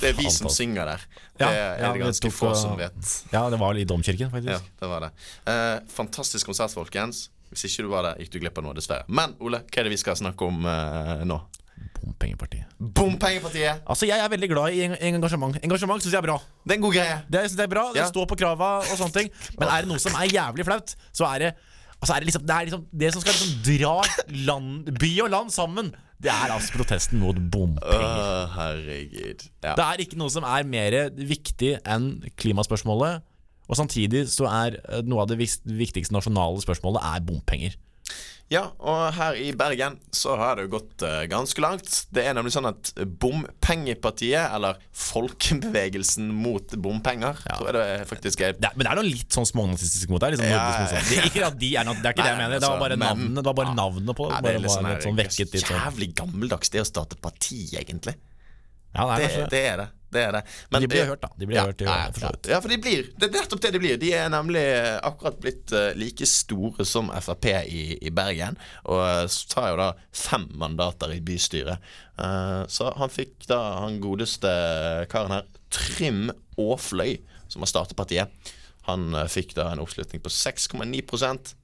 [0.00, 1.02] Det er vi som synger der.
[1.40, 3.12] Ja, Det ja, er det ja, ganske tok få som vet.
[3.32, 4.52] Ja, det var i domkirken, faktisk.
[4.56, 5.10] Ja, det var det.
[5.52, 7.28] Eh, fantastisk konsert, folkens.
[7.50, 9.04] Hvis ikke du var der, gikk du glipp av noe, dessverre.
[9.08, 11.40] Men Ole, hva er det vi skal snakke om eh, nå?
[12.00, 12.64] Bompengepartiet.
[12.78, 13.82] Bompengepartiet!
[13.88, 15.58] Altså, Jeg er veldig glad i engasjement.
[15.64, 16.38] Engasjement syns jeg er bra.
[16.64, 17.16] Det er en god greie.
[17.28, 18.08] Det jeg er bra, det Ja.
[18.08, 19.30] står på krava og sånne ting.
[19.58, 21.52] Men er det noe som er jævlig flaut, så er det
[22.00, 23.96] Altså er det, liksom, det er liksom Det som skal liksom dra
[24.48, 28.02] land, by og land sammen, det er altså protesten mot bompenger.
[28.04, 29.46] Å, herregud.
[29.64, 29.72] Ja.
[29.78, 33.24] Det er ikke noe som er mer viktig enn klimaspørsmålet
[33.70, 37.76] Og samtidig så er eh, noe av det viktigste nasjonale spørsmålet er bompenger.
[38.50, 41.86] Ja, og her i Bergen så har det jo gått uh, ganske langt.
[42.10, 42.88] Det er nemlig sånn at
[43.22, 48.98] Bompengepartiet, eller Folkebevegelsen mot bompenger, tror jeg det faktisk er Det er, men det er
[48.98, 50.32] noe litt sånn smånazistisk mot det.
[50.34, 52.40] Liksom, Ja, Norges det, er ikke at de er noe, det er ikke det jeg
[52.42, 52.56] mener.
[52.56, 53.78] Det var altså, bare men- navnet, det var bare ja.
[53.78, 54.34] navnet på det.
[54.34, 55.80] Ja, det Bare var sånn, sånn vekket litt sånn.
[55.84, 58.16] jævlig gammeldags det å starte parti, egentlig.
[58.98, 59.48] Ja, det er det.
[59.54, 59.88] det er det.
[60.10, 60.40] Det er det.
[60.74, 61.28] De blir hørt, da.
[61.38, 63.04] De blir ja, hørt, i- hørt, ja, ja, for de blir.
[63.16, 63.98] Det er nettopp det de blir.
[64.02, 68.58] De er nemlig eh, akkurat blitt eh, like store som Frp i, i Bergen.
[68.90, 71.78] Og eh, så tar jo da fem mandater i bystyret.
[72.68, 74.50] Så han fikk da han godeste
[75.08, 76.26] karen her, Trym
[76.60, 77.14] Aafløy,
[77.48, 78.50] som har startet partiet.
[78.90, 81.54] Han fikk da en oppslutning på 6,9%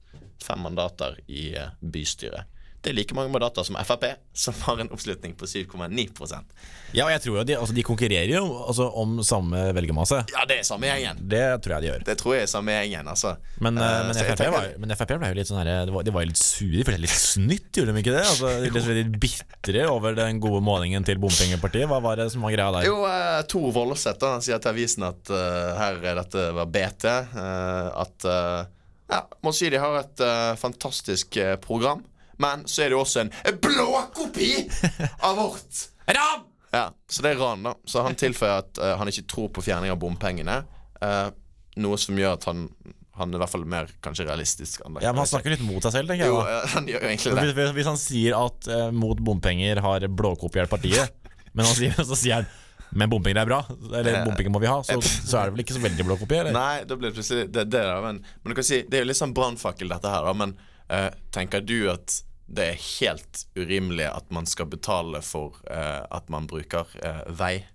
[0.41, 2.45] Fem mandater i bystyret.
[2.87, 6.53] Det er like mange mandater som Frp, som har en oppslutning på 7,9%
[6.95, 10.21] Ja, og jeg tror jo de, altså, de konkurrerer jo altså, om samme velgermasse.
[10.31, 11.19] Ja, det er samme gjengen.
[11.27, 12.05] Det tror jeg de gjør.
[12.07, 13.33] Det tror jeg er samme gjengen, altså.
[13.59, 15.91] Men, eh, Eh, men, FRP tenker- var, men FRP ble jo litt sånn her, de
[15.97, 18.23] var, de var litt sure, de følte seg litt snytt, gjorde de ikke det?
[18.23, 21.89] Altså, de ble litt bitre over den gode målingen til bompengepartiet.
[21.91, 22.87] Hva var det som var greia der?
[22.87, 27.05] Jo, uh, Tor Vollseth sier til avisen at uh, her er dette var BT.
[27.35, 28.65] Uh, at eh,
[29.11, 32.01] ja, må si de har et eh, fantastisk eh, program.
[32.43, 33.31] Men så er det jo også en
[33.63, 34.51] blåkopi
[35.25, 35.81] av vårt.
[36.17, 36.45] Ran!
[36.75, 37.71] Ja, Så det er ran, da.
[37.87, 40.59] Så han tilføyer at uh, han ikke tror på fjerning av bompengene.
[41.01, 41.29] Uh,
[41.79, 42.67] noe som gjør at han
[43.17, 44.81] Han er i hvert fall mer kanskje realistisk.
[44.85, 44.99] enn.
[45.01, 46.33] Ja, men Han snakker litt mot seg selv, tenker jeg.
[46.35, 47.45] Jo, eh, han gjør jo egentlig det.
[47.47, 51.15] Hvis, hvis- hvis han sier at uh, mot bompenger har blåkopiert partiet,
[51.57, 52.49] men han sier, så sier han
[52.97, 53.57] men bompenger er bra,
[53.99, 56.37] eller bompenger må vi ha, så, så er det vel ikke så veldig blåkopi?
[56.39, 56.53] eller?
[56.55, 59.03] Nei, da blir det plutselig det, det da, men, men du kan si, det er
[59.03, 60.23] jo litt sånn brannfakkel, dette her.
[60.29, 60.53] Da, men
[60.93, 66.29] uh, tenker du at det er helt urimelig at man skal betale for uh, at
[66.31, 67.65] man bruker uh, vei?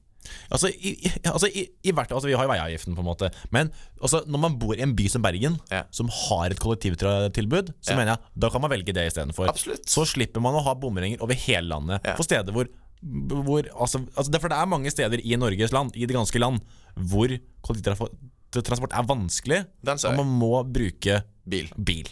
[0.55, 0.95] Altså, i,
[1.27, 3.31] altså, i, i hvert, altså Vi har jo veiavgiften, på en måte.
[3.51, 5.83] Men altså, når man bor i en by som Bergen, Ja.
[5.91, 7.97] som har et kollektivtilbud, så Ja.
[7.99, 9.51] mener jeg da kan man velge det istedenfor.
[9.87, 12.01] Så slipper man å ha bomringer over hele landet.
[12.07, 12.15] Ja.
[12.17, 12.71] På steder hvor,
[13.03, 16.39] hvor altså, altså, det, For det er mange steder i Norges land, i det ganske
[16.39, 16.63] land,
[16.97, 17.29] hvor
[17.67, 21.69] kollektivtransport er vanskelig, og man må bruke Bil.
[21.77, 22.09] bil.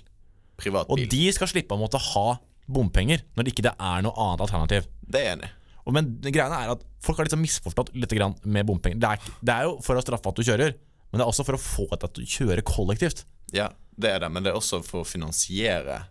[0.66, 2.40] Og de skal slippe å måtte ha
[2.72, 4.86] bompenger når det ikke er noe annet alternativ.
[5.00, 5.50] Det er enig.
[5.88, 8.98] Og men greiene er at Folk har liksom misforstått litt grann med bompenger.
[9.00, 10.74] Det er, det er jo for å straffe at du kjører,
[11.08, 13.22] men det er også for å få til å kjøre kollektivt.
[13.56, 16.02] Ja, det er det, men det er også for å finansiere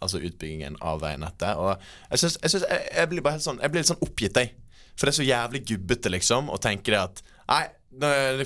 [0.00, 1.58] Altså utbyggingen av veinettet.
[1.60, 4.06] Og jeg synes, jeg, synes, jeg, jeg blir bare helt sånn Jeg blir litt sånn
[4.06, 4.54] oppgitt, jeg.
[4.94, 7.64] For det er så jævlig gubbete, liksom, å tenke det at Nei,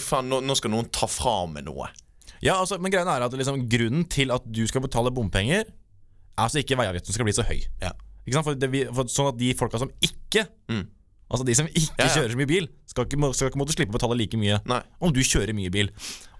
[0.03, 1.87] faen, nå, nå skal noen ta fra meg noe.
[2.43, 5.71] Ja, altså, Men greiene er at liksom, grunnen til at du skal betale bompenger, er
[6.39, 7.61] altså ikke veiavgiften skal bli så høy.
[7.83, 7.93] Ja.
[8.25, 8.47] Ikke sant?
[8.49, 10.87] For det, for, sånn at de folka som ikke Mm.
[11.35, 12.13] Altså de som ikke Ja, ja.
[12.15, 14.83] kjører så mye bil, skal ikke, skal ikke måtte slippe å betale like mye Nei.
[15.01, 15.89] om du kjører mye bil.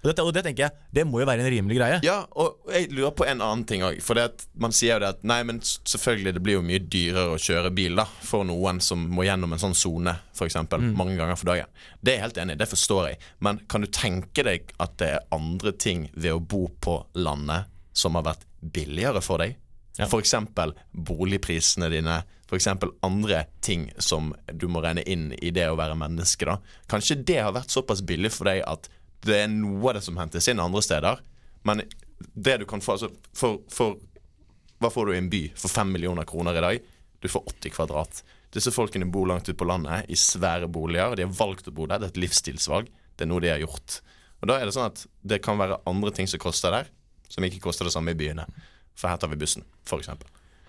[0.03, 1.97] Og, dette, og det tenker jeg Det må jo være en rimelig greie.
[2.05, 3.97] Ja, og jeg lurer på en annen ting òg.
[4.05, 4.15] For
[4.61, 7.73] man sier jo det at Nei, men selvfølgelig, det blir jo mye dyrere å kjøre
[7.75, 10.93] bil da for noen som må gjennom en sånn sone, f.eks., Mm.
[10.95, 11.65] mange ganger for dagen.
[12.03, 13.17] Det er jeg helt enig i, det forstår jeg.
[13.41, 17.65] Men kan du tenke deg at det er andre ting ved å bo på landet
[17.91, 19.57] som har vært billigere for deg?
[19.95, 20.07] Ja.
[20.07, 22.23] Eksempel boligprisene dine.
[22.53, 26.45] Eksempel andre ting som du må regne inn i det å være menneske.
[26.45, 26.59] da
[26.91, 28.89] Kanskje det har vært såpass billig for deg at
[29.25, 31.23] det er noe av det som hentes inn andre steder.
[31.65, 31.81] Men
[32.33, 33.97] det du kan få altså for, for
[34.79, 36.89] Hva får du i en by for fem millioner kroner i dag?
[37.23, 38.19] Du får 80 kvadrat.
[38.53, 41.15] Disse folkene bor langt ute på landet, i svære boliger.
[41.15, 41.99] De har valgt å bo der.
[41.99, 42.91] Det er et livsstilsvalg.
[43.15, 44.01] Det er noe de har gjort.
[44.43, 46.91] Og da er det sånn at det kan være andre ting som koster der,
[47.31, 48.45] som ikke koster det samme i byene.
[48.95, 50.07] For her tar vi bussen, f.eks.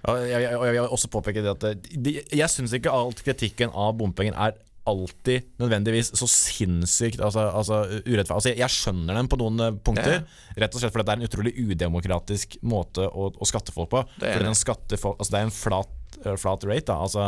[0.07, 3.73] Ja, jeg, jeg, jeg vil også påpeke det at de, Jeg syns ikke alt kritikken
[3.75, 4.55] av bompenger er
[4.87, 8.37] alltid nødvendigvis så sinnssykt altså, altså, urettferdig.
[8.37, 11.27] Altså, jeg, skjønner den på noen punkter, punkter, rett og slett fordi det er en
[11.27, 14.05] utrolig udemokratisk måte å, å skatte folk på.
[14.21, 17.01] Det er fordi den folk, altså, det er en flat, uh, flat rate, da.
[17.03, 17.27] Altså,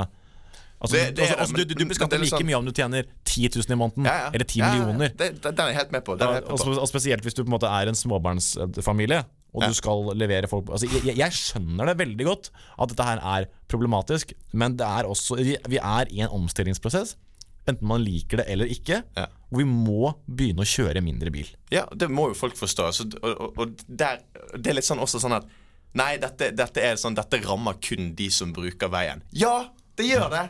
[0.78, 3.10] altså, Det- det altså, altså, du, du, beskatter er like sånn- mye om du tjener
[3.26, 4.30] 10 000 i måneden, Ja, ja.
[4.38, 5.16] eller 10 Ja, ja, millioner.
[5.18, 6.14] Det, den er jeg helt med på.
[6.20, 6.70] Ja, helt med på.
[6.70, 9.68] Og, og spesielt hvis du på en måte er en småbarnsfamilie og Ja.
[9.68, 13.46] du skal levere folk altså, jeg, jeg skjønner det veldig godt at dette her er
[13.68, 17.16] problematisk, men det er også vi vi er i en omstillingsprosess,
[17.68, 19.26] enten man liker det eller ikke, Ja.
[19.52, 21.48] og vi må begynne å kjøre mindre bil.
[21.72, 22.92] Ja, det må jo folk forstå.
[22.92, 24.20] Så, og, og, der,
[24.56, 25.48] det er litt sånn også sånn at
[25.96, 29.22] Nei, dette, dette er sånn Dette rammer kun de som bruker veien.
[29.32, 30.42] Ja, det gjør det!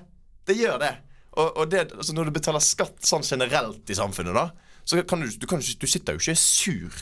[0.51, 0.91] Det gjør det.
[1.39, 4.49] Og, og det, altså når du betaler skatt sånn generelt i samfunnet, da,
[4.85, 6.99] så kan du, du, kan, du sitter jo ikke sur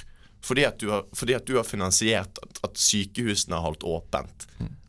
[0.47, 4.47] fordi at du har, fordi at du har finansiert at, at sykehusene har holdt åpent.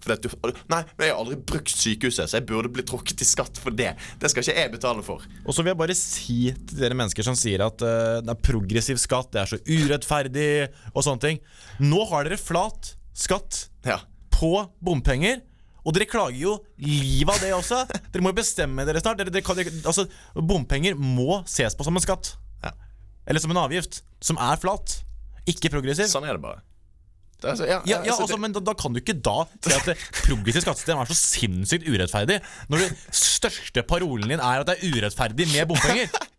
[0.07, 0.29] At du,
[0.71, 3.75] nei, men jeg har aldri brukt sykehuset, så jeg burde bli trukket i skatt for
[3.75, 3.89] det.
[4.21, 5.25] Det skal ikke jeg betale for.
[5.43, 8.39] Og så vil jeg bare si til dere mennesker som sier at uh, det er
[8.45, 10.47] progressiv skatt, det er så urettferdig
[10.93, 11.41] og sånne ting.
[11.83, 13.99] Nå har dere flat skatt Ja.
[14.37, 15.41] på bompenger.
[15.87, 17.81] Og dere klager jo livet av det også.
[18.11, 19.21] Dere må jo bestemme dere snart.
[19.21, 20.03] Dere, dere dere, altså,
[20.35, 22.33] bompenger må ses på som en skatt.
[22.63, 22.73] Ja.
[23.27, 24.01] Eller som en avgift.
[24.23, 24.97] Som er flat.
[25.47, 26.09] Ikke progressiv.
[26.11, 26.63] Sånn er det bare.
[27.37, 29.45] Det er så, ja, Ja, ja altså, det- Men da, da kan du ikke da
[29.61, 34.67] si at progressivt skattesystem er så sinnssykt urettferdig, når den største parolen din er at
[34.71, 36.09] det er urettferdig med bompenger.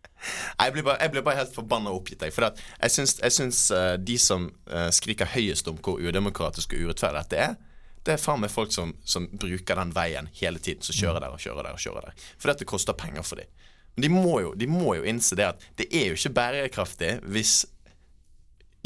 [0.59, 2.21] Jeg blir bare, jeg blir bare helt forbanna oppgitt.
[2.27, 6.75] Jeg, for jeg syns, jeg syns uh, de som uh, skriker høyest om hvor udemokratisk
[6.75, 7.55] og urettferdig dette er,
[8.03, 10.83] det er faen meg folk som, som bruker den veien hele tiden.
[10.83, 12.27] Som kjører der og kjører der og kjører der.
[12.37, 13.47] Fordi at det koster penger for dem.
[13.95, 17.13] Men de må, jo, de må jo innse det at det er jo ikke bærekraftig
[17.35, 17.55] hvis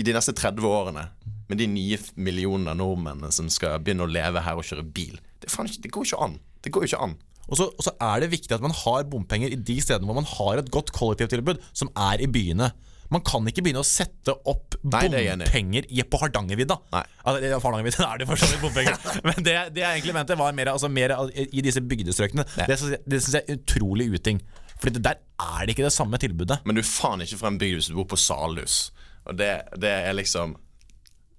[0.01, 1.09] i de neste 30 årene,
[1.51, 5.51] med de nye millionene nordmennene som skal begynne å leve her og kjøre bil Det,
[5.51, 6.39] ikke, det går jo ikke an.
[6.65, 7.19] Det går jo ikke an.
[7.51, 10.17] Og så, og så er det viktig at man har bompenger i de stedene hvor
[10.17, 12.71] man har et godt kollektivtilbud, som er i byene.
[13.13, 16.79] Man kan ikke begynne å sette opp Nei, er bompenger på Hardangervidda.
[16.95, 18.97] Altså, Hardangervidda er det for så vidt bompenger.
[19.29, 22.47] Men det, det jeg egentlig mente, var mer, altså, mer i disse bygdestrøkene.
[22.71, 24.41] Det, det syns jeg er utrolig uting.
[24.83, 26.63] Fordi der er det ikke det samme tilbudet.
[26.67, 28.87] Men du faen ikke fra en bygd hvis du bor på Salhus.
[29.27, 30.57] Og det, det er liksom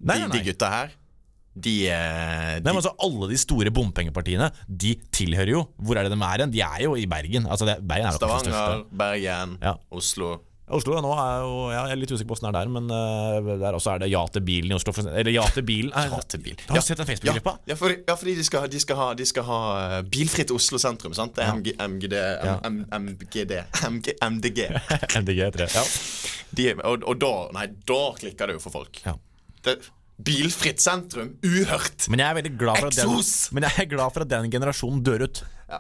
[0.03, 0.93] Nei, de, nei, de gutta her,
[1.53, 6.07] de, eh, de Nei, men altså Alle de store bompengepartiene De tilhører jo Hvor er
[6.07, 6.53] det de er hen?
[6.55, 7.45] De er jo i Bergen.
[7.45, 8.81] Altså det, Bergen er Stavanger.
[8.89, 9.75] Bergen, Ja.
[9.93, 10.33] Oslo.
[10.71, 12.85] Oslo nå er jo ja, Jeg er litt usikker på åssen det er der, men
[12.87, 14.93] uh, der også er det Ja til bilen i Oslo.
[14.95, 15.91] for- Eller Ja til bilen.
[15.91, 16.55] Ja til bil.
[16.67, 16.81] Har du Ja.
[16.85, 17.57] sett den Facebook-gruppa?
[17.67, 19.59] ja, fordi, ja, fordi de skal, de skal ha, de skal ha
[19.97, 21.13] eh, bilfritt Oslo sentrum.
[21.13, 21.35] Sant?
[21.35, 22.55] Det er MG, MGD, Ja.
[22.69, 23.59] M, M, MGD
[23.91, 24.63] MG, MDG.
[25.19, 25.67] MDG3.
[25.75, 25.83] Ja.
[26.55, 29.01] De, og, og da Nei, da klikker det jo for folk.
[29.05, 29.17] Ja.
[29.63, 29.77] Det,
[30.23, 32.07] bilfritt sentrum, uhørt!
[32.07, 33.23] Men jeg er veldig glad for at den,
[33.57, 35.43] men jeg er glad for at den generasjonen dør ut.
[35.67, 35.79] Ja.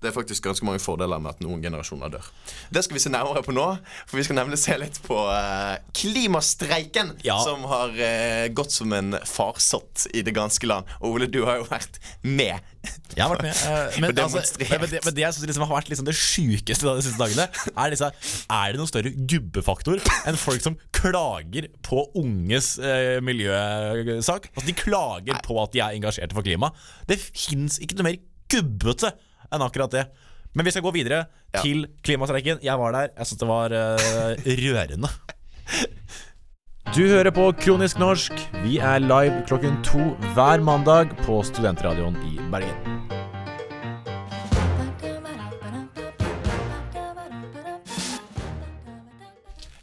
[0.00, 2.24] Det er faktisk ganske mange fordeler med at noen generasjoner dør.
[2.72, 3.66] Det skal vi se nærmere på nå,
[4.08, 7.36] for vi skal nemlig se litt på eh, klimastreiken Ja.
[7.44, 10.88] som har eh, gått som en farsott i det ganske land.
[11.02, 12.64] Og Ole, du har jo vært med.
[13.12, 13.60] Jeg har vært med.
[13.60, 16.88] eh, men, altså, men, det, men det jeg synes liksom har vært liksom det sjukeste
[16.96, 18.08] de siste dagene, er disse
[18.48, 22.78] Er det noen større gubbefaktor enn folk som klager på unges
[23.24, 24.48] miljøsak?
[24.54, 26.72] Altså De klager på at de er engasjerte for klima.
[27.08, 29.12] Det fins ikke noe mer gubbete
[29.52, 30.04] enn akkurat det.
[30.54, 31.60] Men vi skal gå videre Ja.
[31.62, 32.58] til klimastreiken.
[32.62, 33.08] Jeg var der.
[33.18, 35.10] Jeg syns det var uh, rørende.
[36.90, 38.32] Du hører på Kronisk norsk.
[38.64, 43.06] Vi er live klokken to hver mandag på Studentradioen i Bergen.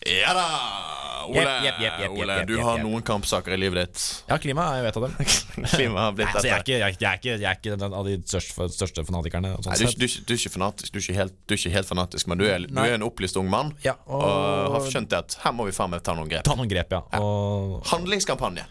[0.03, 0.96] Ja da!
[1.27, 4.03] Ole, yep, yep, yep, Ole du har noen kampsaker i livet ditt.
[4.29, 5.15] Ja, klima er et av dem.
[5.75, 7.97] Klima har blitt Nei, altså, jeg, er ikke, jeg, er ikke- jeg, er ikke, den
[7.99, 9.51] av de største, største fanatikerne.
[9.65, 11.73] Sånn Nei, du, du, du er ikke fanatisk, du er ikke helt, du er ikke
[11.75, 15.13] helt fanatisk, men du er, du en opplyst ung mann Ja, og, og- har skjønt
[15.19, 16.45] at her må vi faen meg ta noen grep.
[16.47, 17.03] Ta noen grep, ja.
[17.21, 18.65] Og, Handlingskampanje.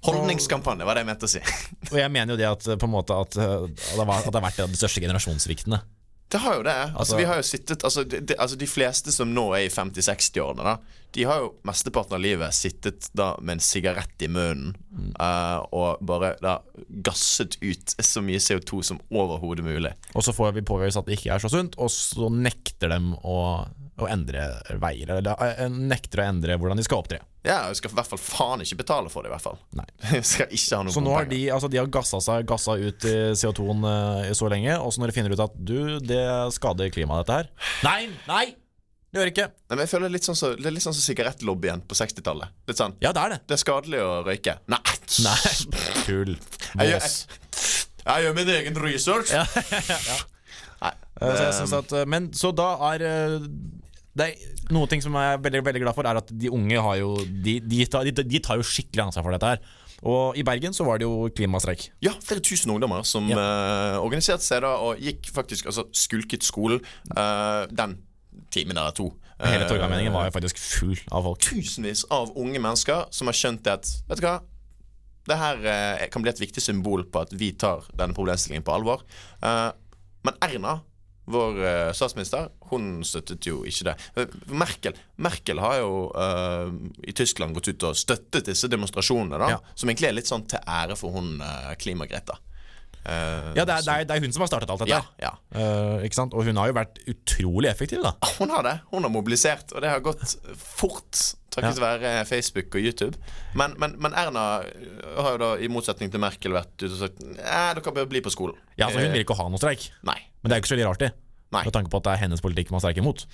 [0.00, 1.40] Holdningskampanje var det jeg mente å si.
[1.90, 4.60] og jeg mener jo det at på en måte at, var, at det har vært
[4.72, 5.80] de største generasjonssviktene.
[6.30, 6.76] Det har jo det.
[6.76, 9.66] Altså, Altså- vi har jo sittet altså de, de, altså de fleste som nå er
[9.66, 10.76] i 50-60-årene, da
[11.12, 14.76] de har jo mesteparten av livet sittet da med en sigarett i munnen
[15.18, 16.58] eh, og bare da
[17.02, 19.92] gasset ut så mye CO2 som overhodet mulig.
[20.14, 23.12] Og så får vi påvist at det ikke er så sunt, og så nekter dem
[23.26, 23.66] å,
[24.06, 24.46] å endre
[24.82, 25.10] veier.
[25.10, 27.20] Eller uh, nekter å endre hvordan de skal opptre.
[27.46, 29.58] Ja, du skal i hvert fall faen ikke betale for det, i hvert fall.
[29.76, 29.86] Nei.
[30.30, 33.06] Skal ikke ha noen Så nå har de, altså de har gassa, seg, gassa ut
[33.40, 36.20] CO2-en eh, så lenge, og så når de finner ut at du, det
[36.52, 38.10] skader klimaet, dette her Nei!
[38.28, 38.44] Nei!
[39.10, 39.46] Det gjør ikke.
[39.50, 41.80] Nei, men jeg føler det er litt sånn så, det er litt sånn som sigarettlobbyen
[41.90, 42.52] på 60-tallet.
[42.70, 43.40] Litt sånn Ja, det er det.
[43.48, 44.58] Det er skadelig å røyke.
[44.70, 44.82] Nei!
[45.24, 45.54] Nei,
[46.04, 46.36] tull.
[46.78, 47.16] Bås.
[48.04, 49.32] jeg, gjør min egen research.
[50.84, 53.34] Nei, Eh, Så jeg synes at, eh, men så da er eh,
[54.18, 56.82] det er Noe ting som jeg er veldig, veldig glad for, er at de unge
[56.82, 59.62] har jo De, de, tar, de, de tar jo skikkelig ansvar for dette her.
[60.00, 61.90] Og i Bergen så var det jo klimastreik.
[62.04, 66.80] Ja, flere tusen ungdommer som eh, organiserte seg da og gikk faktisk Altså skulket skolen
[67.12, 67.98] uh, den
[68.54, 69.10] timen eller to.
[69.40, 71.44] Hele Eh, Torgallmenningen var jo faktisk full av folk.
[71.44, 74.38] Tusenvis av unge mennesker som har skjønt at Vet du hva?
[75.28, 79.04] Det her kan bli et viktig symbol på at vi tar denne problemstillingen på alvor.
[79.40, 80.78] Men Erna,
[81.32, 83.94] vår uh, statsminister, hun støttet jo ikke det.
[84.20, 86.70] Eh, Merkel, Merkel har jo uh,
[87.06, 89.58] i Tyskland gått ut og støttet disse demonstrasjonene, da, Ja.
[89.74, 92.38] som egentlig er litt sånn til ære for hun uh, Klima-Greta.
[93.00, 94.98] Ja, det er, det, er, det er hun som har startet alt dette.
[95.22, 96.00] ja, ja.
[96.04, 96.34] Ikke sant?
[96.36, 98.12] Og hun har jo vært utrolig effektiv, da.
[98.36, 98.74] Hun har det.
[98.90, 101.16] Hun har mobilisert, og det har gått fort
[101.50, 103.18] Takket være Facebook og YouTube.
[103.58, 107.24] Men, men, men Erna har jo da, i motsetning til Merkel, vært ute og sagt
[107.24, 108.58] Nei, dere bør bli på skolen.
[108.76, 109.88] Ja, altså Hun vil ikke ha noe streik.
[110.06, 110.18] Nei.
[110.42, 111.10] Men det er jo ikke så veldig rart, det.
[111.50, 111.64] Nei.
[111.66, 113.24] Med tanke på at det er hennes politikk man sterker imot.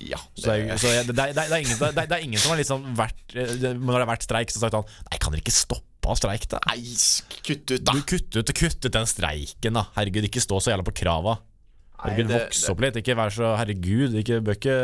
[0.00, 0.18] Ja.
[0.38, 3.54] Så det, så det, det, er- ingen, det, er- ingen som har liksom vært eh,
[3.74, 6.16] Når det har vært streik, så har sagt han Nei, kan dere ikke stoppe av
[6.16, 6.60] streik, da?
[6.70, 6.78] Nei,
[7.44, 7.94] kutt ut, da.
[7.98, 9.82] Du kutt ut, kutt ut den streiken, da.
[9.98, 11.36] Herregud, ikke stå så jævla på krava.
[12.04, 13.00] Herregud, Nei, det- Voks opp litt.
[13.02, 14.76] Ikke vær så Herregud, ikke, bør, ikke,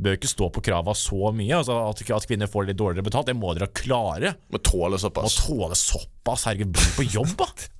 [0.00, 1.54] bør ikke stå på krava så mye.
[1.60, 4.32] Altså At, at kvinner får litt dårligere betalt, det må dere klare.
[4.50, 5.38] Må tåle såpass.
[5.44, 6.48] Må tåle såpass.
[6.48, 7.52] Herregud, bli på jobb, da.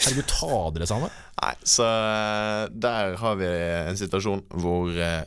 [0.00, 1.12] Herregud, ta dere sammen.
[1.40, 3.50] Nei, så øh, der har vi
[3.90, 5.22] en situasjon hvor øh,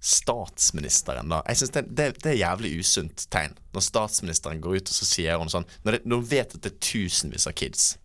[0.00, 4.92] statsministeren da Jeg synes det, det, det er jævlig usunt tegn når statsministeren går ut
[4.92, 7.56] og så sier hun sånn Når, det, når hun vet at det er tusenvis av
[7.58, 7.96] kids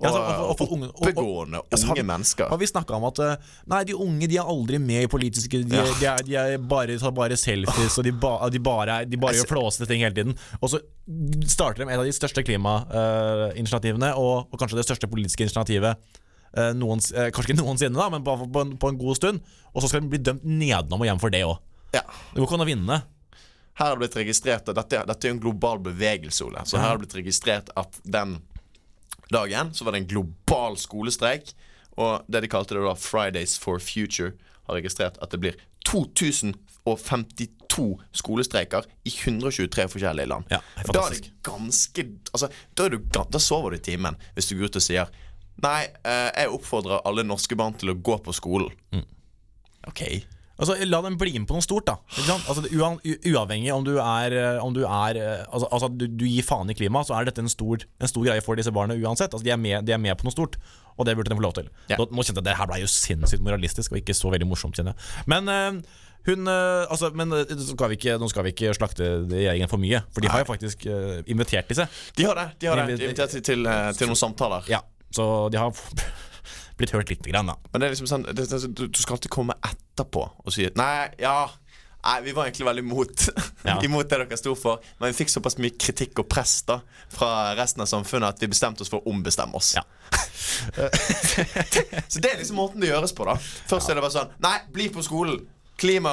[0.00, 3.04] Ja, altså, og- og for unge- oppegående Altså, unge har- mennesker Har vi snakka om
[3.04, 3.36] at eh,
[3.68, 5.84] Nei, de unge de er aldri med i politiske De, Ja.
[5.84, 9.34] de, er, de er bare, tar bare selfies, og de, ba, de bare, de bare
[9.36, 10.34] gjør flåsete ting hele tiden.
[10.62, 10.80] Og så
[11.46, 15.96] starter de med et av de største klimainitiativene, og, og kanskje det største politiske initiativet
[16.56, 19.40] eh, noens, eh, Kanskje ikke noensinne, da, men på, på, en, på en god stund.
[19.74, 21.58] Og så skal de bli dømt nedenom og hjem for det òg.
[21.94, 23.02] Ja Det går ikke an å vinne.
[23.80, 26.64] Her har det blitt registrert dette, dette er jo en global bevegelse, Ole.
[26.68, 28.40] Så her har det blitt registrert at den
[29.34, 31.52] dagen så var det en global skolestreik.
[32.00, 34.32] Og det de kalte det da Fridays for Future,
[34.68, 40.44] har registrert at det blir 2052 skolestreiker i 123 forskjellige land.
[40.52, 40.60] Ja,
[40.92, 44.70] da er det ganske altså, da, du, da sover du i timen hvis du går
[44.70, 45.10] ut og sier
[45.60, 48.70] Nei, eh, jeg oppfordrer alle norske barn til å gå på skolen.
[48.96, 49.02] Mm.
[49.90, 50.00] OK.
[50.60, 51.96] Altså, La dem bli med på noe stort, da.
[52.36, 56.44] Altså, uavhengig om du er, eh, om du, er eh, altså, altså, du, du gir
[56.46, 59.32] faen i klimaet, så er dette en stor, en stor greie for disse barna uansett.
[59.32, 60.60] Altså, de, er med, de er med på noe stort,
[60.98, 61.72] og det burde de få lov til.
[61.92, 61.96] Ja.
[61.96, 64.76] Nå, kjente jeg at Det her ble jo sinnssykt moralistisk og ikke så veldig morsomt,
[64.76, 65.26] kjenner jeg.
[65.32, 67.32] Men uh, hun altså, Men
[67.64, 70.50] skal vi ikke, nå skal vi ikke slakte regjeringen for mye, for de har jo
[70.50, 71.88] faktisk uh, invitert disse.
[72.20, 72.48] De har det.
[72.60, 72.98] De har det.
[73.00, 74.68] De invitert til, til, til noen samtaler.
[74.68, 74.84] Ja,
[75.16, 75.72] Så de har
[76.80, 77.56] blitt hørt lite grann, da.
[77.70, 80.66] Men det er liksom sånn det, det, du, du skal alltid komme etterpå og si
[80.78, 81.42] Nei, ja
[82.00, 83.26] Nei, vi var egentlig veldig imot
[83.68, 83.74] Ja.
[83.84, 86.78] Imot det dere sto for Men vi fikk såpass mye kritikk og press da
[87.12, 89.84] Fra resten av samfunnet At vi bestemte oss for å ombestemme oss Ja.
[92.08, 94.56] Så det er liksom måten det gjøres på da Først er det bare sånn Nei,
[94.72, 95.42] bli på skolen
[95.80, 96.10] Klima,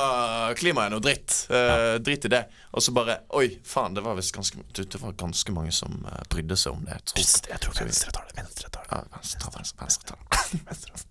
[0.56, 4.15] klima er noe dritt Eh, Drit i det Og så bare Oi, faen, det var
[4.15, 7.60] visst ganske Det var ganske mange som eh, brydde seg om det Jeg tror, Jeg
[7.65, 8.38] tror venstre tar det.
[8.39, 8.95] Venstre tar det.
[8.95, 11.03] ja, venstre, venstre, venstre, ta venstre.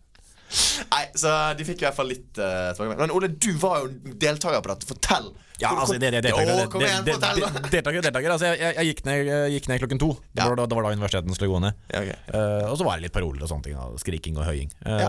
[0.92, 3.00] Nei, så de fikk i hvert fall litt uh, tilbakemelding.
[3.02, 4.86] Men Ole, du var jo deltaker på dette.
[4.88, 5.26] Fortell.
[5.58, 6.46] Ja, altså, det, det, deltaker,
[6.78, 8.30] det- det- det- deltaker.
[8.30, 10.12] Altså, jeg, jeg, gikk ned, gikk ned klokken to.
[10.30, 10.46] Det, Ja.
[10.52, 11.74] var da, det var da universiteten skulle gå ned.
[11.90, 12.16] Ja, okay.
[12.30, 13.74] uh, og så var det litt paroler og sånne ting.
[13.74, 14.70] Da, skriking og høying.
[14.86, 15.04] Eh,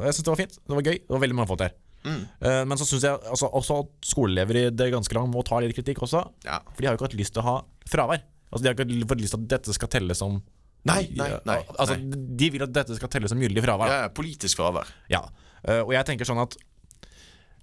[0.00, 0.56] og Jeg syns det var fint.
[0.64, 0.98] Det var gøy.
[1.04, 1.76] Det var veldig mange folk der.
[2.08, 2.22] Mm.
[2.48, 5.60] Eh, men så syns jeg altså, også at skoleelever i det ganske land må ta
[5.62, 6.24] litt kritikk også.
[6.48, 6.58] Ja.
[6.72, 7.56] For de har jo ikke hatt lyst til å ha
[7.92, 8.24] fravær.
[8.48, 10.40] Altså, de har ikke fått lyst til at dette skal telle som
[10.88, 11.56] Nei, nei, nei.
[11.74, 11.96] Altså.
[12.38, 13.90] De vil at dette skal telle som gyldig fravær.
[13.90, 14.88] Ja, ja, politisk fravær.
[15.10, 15.24] Ja.
[15.66, 16.54] Eh, og jeg tenker sånn at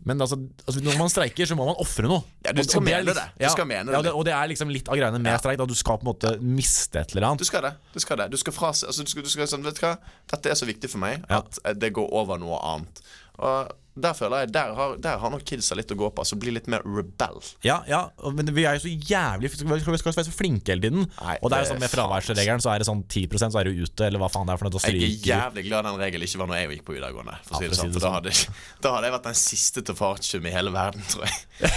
[0.05, 0.35] Men altså,
[0.67, 2.21] altså når man streiker, så må man ofre noe.
[2.45, 3.23] Ja, du skal og og mene det.
[3.39, 4.11] Du Ja, skal mene ja, det.
[4.13, 5.39] Og det er liksom litt av greiene med Ja.
[5.41, 5.57] streik.
[5.57, 7.39] Da du skal på en måte miste et eller annet.
[7.41, 7.71] Du skal det.
[7.95, 8.27] Du skal det.
[8.29, 9.95] Du skal frase altså, du skal, du skal sånn, Vet du hva?
[10.35, 11.39] Dette er så viktig for meg Ja.
[11.39, 13.01] at eh, det går over noe annet.
[13.39, 16.23] Og der føler jeg Der har, der har nok kidsa litt å gå på.
[16.23, 17.39] Altså bli litt mer rebell.
[17.65, 18.01] Ja, ja,
[18.35, 21.07] men vi er jo så jævlig Vi skal, ikke være så flinke hele tiden.
[21.19, 23.69] Nei, og det er jo sånn med fraværsregelen, så er det sånn 10% så er
[23.69, 24.83] du ute, eller hva faen det er for noe.
[24.85, 27.37] Jeg er jævlig glad den regelen ikke var når jeg gikk på videregående.
[27.47, 28.35] For å si det for sånn, da hadde,
[28.83, 31.41] da hadde jeg vært den siste til å få artium i hele verden, tror jeg.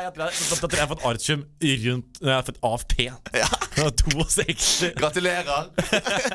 [0.00, 2.94] Ja, da, tror jeg jeg har fått artium rundt Jeg har fått AFP.
[3.36, 3.48] Ja.
[3.80, 4.92] 62.
[4.96, 5.70] Gratulerer!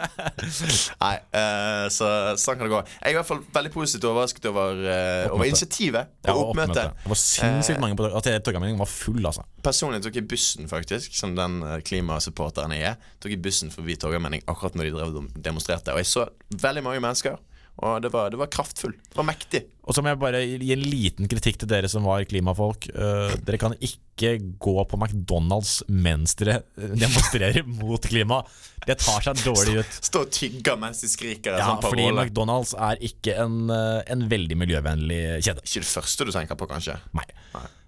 [1.04, 2.10] Nei, uh, så
[2.42, 2.82] sånn kan det gå.
[3.00, 6.52] Jeg er i hvert fall veldig positivt overrasket over, eh, over initiativet Ja, og og
[6.52, 6.94] oppmøtet.
[7.04, 9.46] Det var sinnssykt mange på at Torgallmenningen var full, altså.
[9.66, 13.12] Personlig tok jeg bussen, faktisk, som den eh, klimasupporteren jeg er.
[13.24, 15.94] Tok jeg bussen forbi Torgallmenning akkurat når de drev demonstrerte.
[15.96, 17.40] Og jeg så veldig mange mennesker.
[17.84, 18.94] Og det var, det var kraftfull.
[18.96, 19.66] Det var mektig.
[19.86, 22.88] Og så må jeg bare gi en liten kritikk til dere som var klimafolk.
[22.96, 26.62] Uh, dere kan ikke gå på McDonald's mens dere
[27.04, 28.42] demonstrerer mot klima.
[28.88, 30.00] Det tar seg dårlig ut.
[30.10, 32.08] Stå og tygge mens de skriker Ja, sånn fordi.
[32.16, 35.66] McDonald's er ikke en, eh, en veldig miljøvennlig kjede.
[35.66, 37.00] Ikke det første du tenker på, kanskje.
[37.18, 37.28] Nei.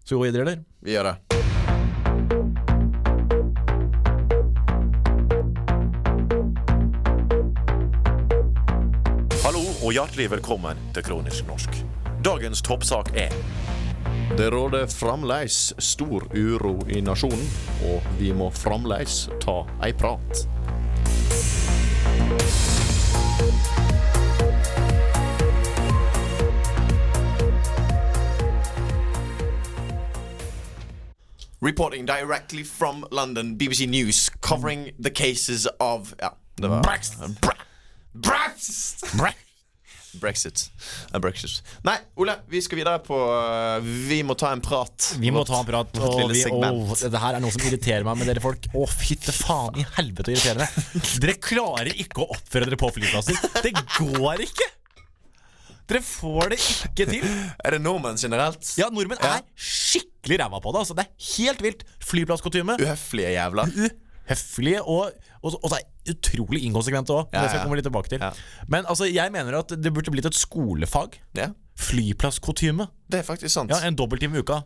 [0.04, 0.66] Så gå videre, eller?
[0.84, 1.47] Vi gjør det.
[9.88, 11.70] Og hjertelig velkommen til Kronisk norsk.
[12.26, 13.32] Dagens toppsak er
[14.38, 17.46] Det råder fremdeles stor uro i nasjonen,
[17.88, 20.44] og vi må fremdeles ta ei prat.
[31.62, 37.42] Reporting directly from London, BBC News, covering the cases of Ja, det var Brexit.
[37.42, 37.54] Bra
[38.14, 39.47] Brexit!
[40.14, 40.70] Brexit.
[41.14, 41.60] Eh, Brexit.
[41.88, 45.12] Nei, Ole, vi skal videre på eh, Vi må ta en prat.
[45.20, 45.92] Vi må ta en prat.
[45.98, 48.70] Vårt Og vi, oh, dette her er noe som irriterer meg med dere folk.
[48.74, 51.04] Å, fytte faen i helvete å irritere dere.
[51.24, 53.40] Dere klarer ikke å oppføre dere på flyplasser.
[53.64, 54.72] Det går ikke!
[55.88, 57.28] Dere får det ikke til.
[57.64, 58.74] Er det nordmenn generelt?
[58.80, 60.82] Ja, nordmenn er skikkelig ræva på det.
[60.84, 60.98] Altså.
[60.98, 61.86] Det er helt vilt.
[62.04, 62.76] Flyplasskostyme.
[62.84, 63.72] Uhøflige jævler.
[64.28, 65.12] Uhøflige og,
[65.42, 67.30] og, og så er utrolig inkonsekvente òg.
[67.32, 68.26] Ja, det skal jeg komme litt tilbake til.
[68.68, 71.20] Men altså, jeg mener at det burde blitt et skolefag.
[71.38, 72.88] Ja, Flyplasskutyme.
[73.12, 73.72] det er faktisk sant.
[73.72, 74.62] Ja, En dobbelttime i uka.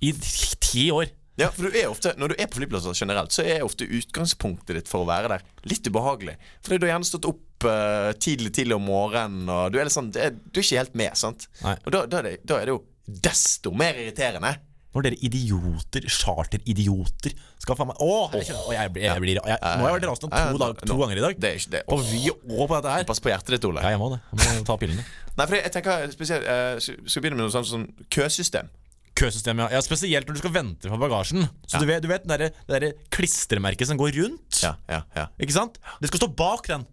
[0.00, 0.12] I
[0.60, 1.10] ti år.
[1.36, 4.78] Ja, for du er ofte, Når du er på flyplasser generelt, så er ofte utgangspunktet
[4.78, 6.36] ditt for å være der litt ubehagelig.
[6.64, 9.92] Fordi du har gjerne stått opp uh, tidlig tidlig om morgenen, og du er, litt
[9.96, 11.12] sånn, det er, du er ikke helt med.
[11.20, 11.48] sant?
[11.60, 11.76] Nei.
[11.84, 12.80] Og da, da, er det, da er det jo
[13.28, 14.54] desto mer irriterende.
[14.96, 19.58] Når dere idioter, charteridioter, skal faen meg Åh, jeg, kjenner- jeg, blir- jeg, blir- jeg,
[19.60, 21.36] Nå har jeg vært rasende to, dag, to nå- ganger i dag.
[21.44, 21.82] Det er ikke det.
[21.90, 23.04] På Vy og på dette her.
[23.04, 23.82] Pass på hjertet ditt, Ole.
[23.84, 24.20] Ja, jeg må det.
[24.40, 25.04] Jeg må ta pillene.
[25.36, 28.72] Nei, for jeg tenker spesielt uh, Skal begynne med noe sånt som køsystem?
[29.16, 29.68] Køsystem, ja.
[29.72, 29.80] ja.
[29.84, 31.46] Spesielt når du skal vente på bagasjen.
[31.68, 31.80] Så Ja.
[31.80, 34.62] du vet, du vet det derre- der klistremerket som går rundt?
[34.64, 35.26] Ja, ja, ja.
[35.40, 35.78] Ikke sant?
[36.00, 36.84] Det skal stå bak den.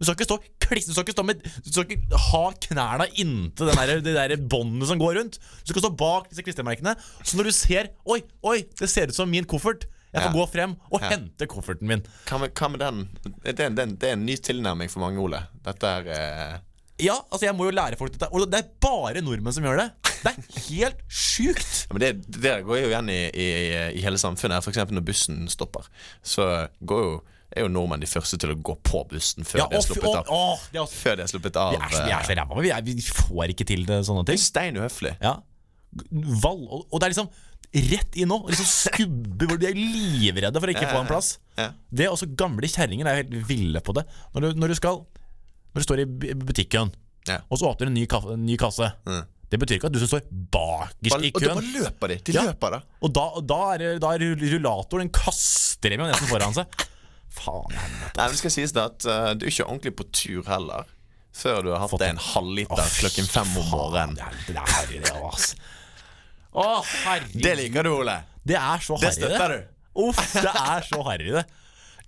[0.00, 3.06] Du skal ikke stå kliss, Du skal ikke stå med Du skal ikke ha knærne
[3.20, 5.36] inntil den der, det der båndet som går rundt.
[5.66, 6.96] Du skal stå bak disse klistremerkene.
[7.22, 9.84] Så når du ser Oi, oi, det ser ut som min koffert.
[10.10, 10.38] Jeg får Ja.
[10.40, 11.08] gå frem og Ja.
[11.12, 12.00] hente kofferten min.
[12.26, 13.02] Hva med, hva med den?
[13.44, 15.44] Det er, en- det er en ny tilnærming for mange, Ole.
[15.62, 16.58] Dette er eh,
[17.00, 18.26] Ja, altså jeg må jo lære folk dette.
[18.32, 19.90] Og det er bare nordmenn som gjør det.
[20.24, 21.86] Det er helt sjukt.
[21.88, 22.10] Ja, men det,
[22.42, 23.46] det går jo igjen i, i,
[23.96, 24.66] i hele samfunnet.
[24.68, 25.86] Eksempel når bussen stopper,
[26.26, 27.14] så går jo,
[27.56, 30.14] er jo nordmenn de første til å gå på bussen før Ja, de er sluppet
[30.20, 30.28] av.
[30.30, 31.70] åh, det er også, Før de er sluppet av.
[31.72, 32.60] vi, er vi er så eh, ræva.
[32.62, 34.40] Vi, vi får ikke til det, sånne det ting.
[34.40, 35.14] er stein uhøflig.
[35.20, 35.36] Ja.
[36.44, 37.30] Val, og, og det er liksom
[37.90, 38.38] rett inn nå.
[38.50, 41.32] Liksom skubbe hvor De er livredde for å ikke Ja, få en plass.
[41.58, 41.68] ja.
[41.90, 44.06] Det er også Gamle kjerringer er helt ville på det.
[44.34, 45.02] Når du, når du skal
[45.74, 46.90] Når du står i bu- butikken,
[47.28, 47.40] Ja.
[47.50, 49.22] og så åpner du en ny, kaffe, en ny kasse Mm.
[49.50, 50.20] Det betyr ikke at du som står
[50.54, 52.16] bakerst i i og da køen løper de.
[52.22, 52.42] De Ja.
[52.46, 52.78] løper da.
[53.02, 56.66] Og da, da, er, da er rullatoren Den kaster dem jo nesten foran seg.
[57.30, 58.14] Faen helvete.
[58.16, 60.88] Nei, men det skal sies det at uh, du er ikke ordentlig på tur heller.
[61.40, 64.16] Før du har hatt deg en- halvliter oh, klokken fem om morgenen.
[64.48, 65.52] Det er harry, det òg, ass.
[66.50, 66.64] Å,
[67.04, 67.42] herregud.
[67.44, 68.16] Det liker du, Ole.
[68.42, 69.58] Det er så Det støtter det.
[69.62, 69.76] du.
[70.08, 71.44] Uff, det er så harry, det.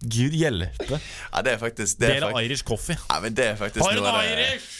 [0.02, 0.98] Gud hjelpe.
[0.98, 2.44] Ja, det er faktisk Det er faktisk...
[2.48, 2.96] Irish coffee.
[2.98, 4.70] ja, men det er faktisk Har noe av det Irish!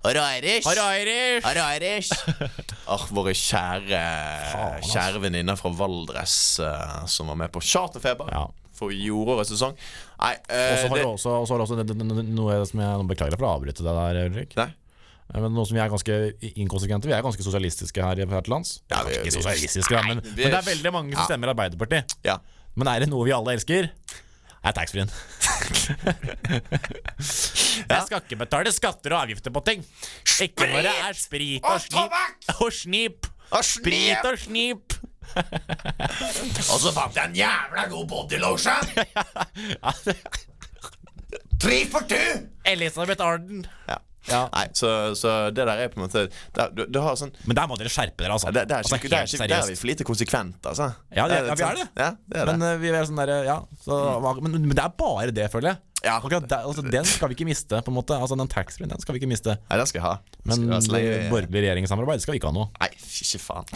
[0.00, 0.64] Har du Irish?
[0.64, 1.44] Har du Irish!
[1.44, 2.12] Har du Irish?
[2.94, 4.00] Ach, våre kjære
[4.54, 4.86] Faen.
[4.88, 8.46] Kjære venninner fra Valdres uh, som var med på Charterfeber Ja.
[8.80, 9.76] For fjorårets sesong.
[10.20, 11.98] Nei, Og eh, så har det, du også, og så har du også det- det-
[12.00, 14.56] det- noe som jeg beklager for å avbryte deg der, Ulrik.
[14.56, 14.70] Nei.
[15.30, 16.14] Men noe som vi er ganske
[16.58, 17.06] inkonsekvente.
[17.06, 18.80] Vi er ganske sosialistiske her, her til lands.
[18.90, 21.26] Ja, vi- ikke sosialistiske, nei, men, vi- men det er veldig mange som Ja.
[21.28, 22.16] stemmer Arbeiderpartiet.
[22.24, 22.38] Ja.
[22.74, 23.90] Men er det noe vi alle elsker?
[24.62, 25.08] er taxfree-en.
[27.90, 29.84] Jeg skal ikke betale skatter og avgifter på ting.
[30.44, 32.12] Ikke når det er sprit og snip.
[32.60, 33.26] Og snip.
[33.66, 34.94] Sprit og snip.
[36.72, 38.84] Og så fant jeg en jævla god bodylotion!
[41.60, 42.46] Tre for two!
[42.64, 43.66] Elisabeth Arden.
[43.88, 43.98] Ja.
[44.28, 44.42] Ja.
[44.52, 47.56] Nei, så, så det der er på en måte det, du, du har sånn Men
[47.56, 48.50] der må dere skjerpe dere, altså.
[48.52, 50.90] det, det er altså, ikke, det er ikke, der er vi for lite konsekvent, altså.
[51.08, 51.86] Ja, det, er ja, vi er det.
[51.96, 52.68] Ja, det er Men det.
[52.74, 53.56] eh, vi er sånn derre Ja.
[53.80, 53.96] Så,
[54.44, 55.80] men, men det er bare det, føler jeg.
[56.04, 56.16] Ja.
[56.16, 58.16] Akkurat der, altså, den skal vi ikke miste, på en måte.
[58.16, 59.56] Altså, den taxfree-en den skal vi ikke miste.
[59.68, 60.14] Nei, den skal jeg ha.
[60.48, 60.64] Men
[61.28, 62.66] borgerlig regjeringssamarbeid skal vi ikke ha nå.
[62.80, 63.68] Nei, ikke faen.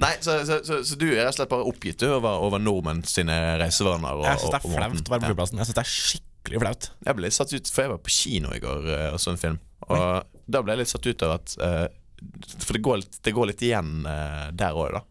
[0.00, 3.04] Nei, så, så, så, så du er rett og slett bare oppgitt over, over nordmenn
[3.08, 4.24] sine reisevaner?
[4.30, 5.60] Jeg syns det er flaut å være på flyplassen.
[5.60, 6.90] Jeg synes det er skikkelig flaut.
[7.04, 9.34] Jeg ble litt satt ut, for jeg var på kino i går eh, og så
[9.34, 9.60] en film.
[9.88, 11.84] Og da ble jeg litt satt ut av at eh,
[12.64, 15.04] For det går litt, det går litt igjen eh, der òg, da.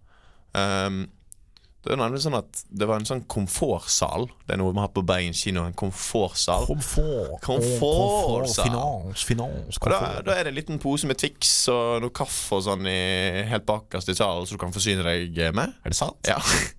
[0.58, 1.04] Um,
[1.88, 4.28] det er nemlig sånn at det var en sånn komfortsal.
[4.48, 5.64] Det er noe vi har på Bergen kino.
[5.68, 6.66] En komfortsal.
[6.70, 7.38] Komfort.
[7.46, 8.50] Komfort.
[8.58, 9.94] Finans, finans, komfort.
[9.96, 12.98] da, da er det en liten pose med Twix og noe kaffe og sånn i,
[13.52, 15.76] helt bakerst i salen, så du kan forsyne deg med.
[15.84, 16.20] Er det sant?
[16.28, 16.40] Ja.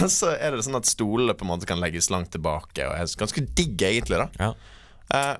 [0.00, 2.94] Og så er det sånn at stolene på en måte kan legges langt tilbake, og
[2.96, 4.22] er ganske digg, egentlig.
[4.22, 4.52] da Ja.
[5.12, 5.34] Eh,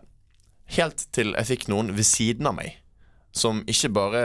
[0.77, 2.79] Helt til jeg fikk noen ved siden av meg
[3.33, 4.21] som ikke bare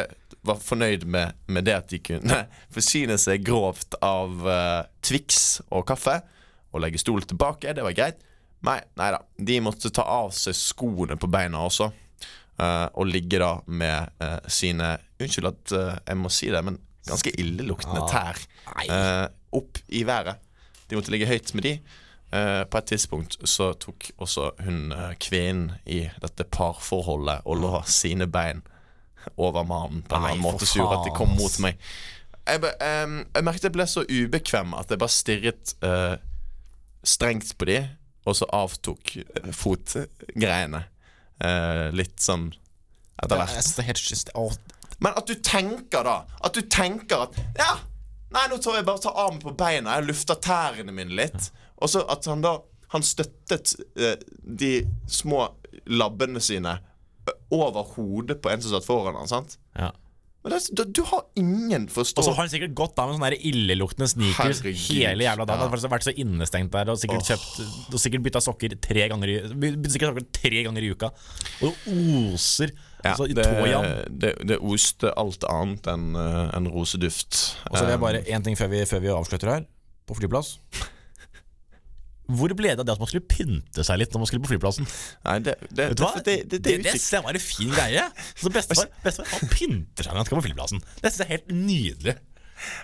[0.48, 2.42] var fornøyd med, med det at de kunne
[2.76, 6.20] forsyne seg grovt av uh, Twix og kaffe
[6.74, 7.74] og legge stol tilbake.
[7.76, 8.24] Det var greit.
[8.68, 9.22] Nei, nei da.
[9.38, 11.92] De måtte ta av seg skoene på beina også.
[12.58, 16.76] Uh, og ligge da med uh, sine Unnskyld at jeg må si det, men
[17.08, 18.12] ganske illeluktende Ah,
[18.86, 20.38] tær opp i været.
[20.90, 21.74] De måtte ligge høyt med de.
[22.28, 27.70] Uh, på et tidspunkt så tok også hun uh, kvinnen i dette parforholdet og lå
[27.88, 28.60] sine bein
[29.36, 31.78] over mannen på en Nei, annen måte, sur at de kom mot meg.
[32.48, 36.16] jeg, be- em, jeg merket jeg ble så ubekvem at jeg bare stirret uh,
[37.04, 37.82] strengt på de,
[38.28, 40.84] og så avtok eh, fotgreiene.
[41.44, 42.50] uh, litt sånn
[43.22, 43.80] etter hvert.
[43.84, 44.58] Er
[45.00, 47.76] Men at du tenker da At du tenker at Ja,
[48.34, 51.90] nei, nå tar jeg bare tar armen på beina Jeg lufter tærne mine litt Og
[51.90, 52.56] så at han da
[52.94, 54.72] Han støttet uh, de
[55.10, 55.48] små
[55.86, 56.80] labbene sine
[57.54, 59.58] Over hodet på en som satt foran han, sant?
[59.78, 59.94] Ja.
[60.48, 63.40] Men det, du, du har ingen Og så har han sikkert gått av med sånne
[63.50, 64.84] illeluktende sneakers Herregud.
[64.96, 65.64] hele jævla dagen.
[65.64, 65.68] Ja.
[65.74, 69.34] Han har vært så innestengt der og sikkert kjøpt Og sikkert bytta sokker tre ganger
[69.34, 69.38] i
[69.90, 71.10] sikkert sokker tre ganger i uka.
[71.68, 72.72] Og oser
[73.04, 73.48] altså, det,
[74.24, 78.24] det, det oste alt annet enn eh, enn roseduft Og så vil jeg Eh, bare
[78.30, 79.68] én ting før vi, før vi avslutter her.
[80.08, 80.56] På flyplass.
[82.28, 84.52] Hvor ble det av det at man skulle pynte seg litt når man skulle på
[84.52, 84.88] flyplassen?
[85.28, 86.14] Nei, det, det, Vet du hva?
[86.20, 88.08] det, det, det, det, det, var en fin greie.
[88.36, 90.84] Så bestefar, bestefar han pynter seg når han skal på flyplassen.
[91.00, 92.18] Det synes jeg er helt nydelig.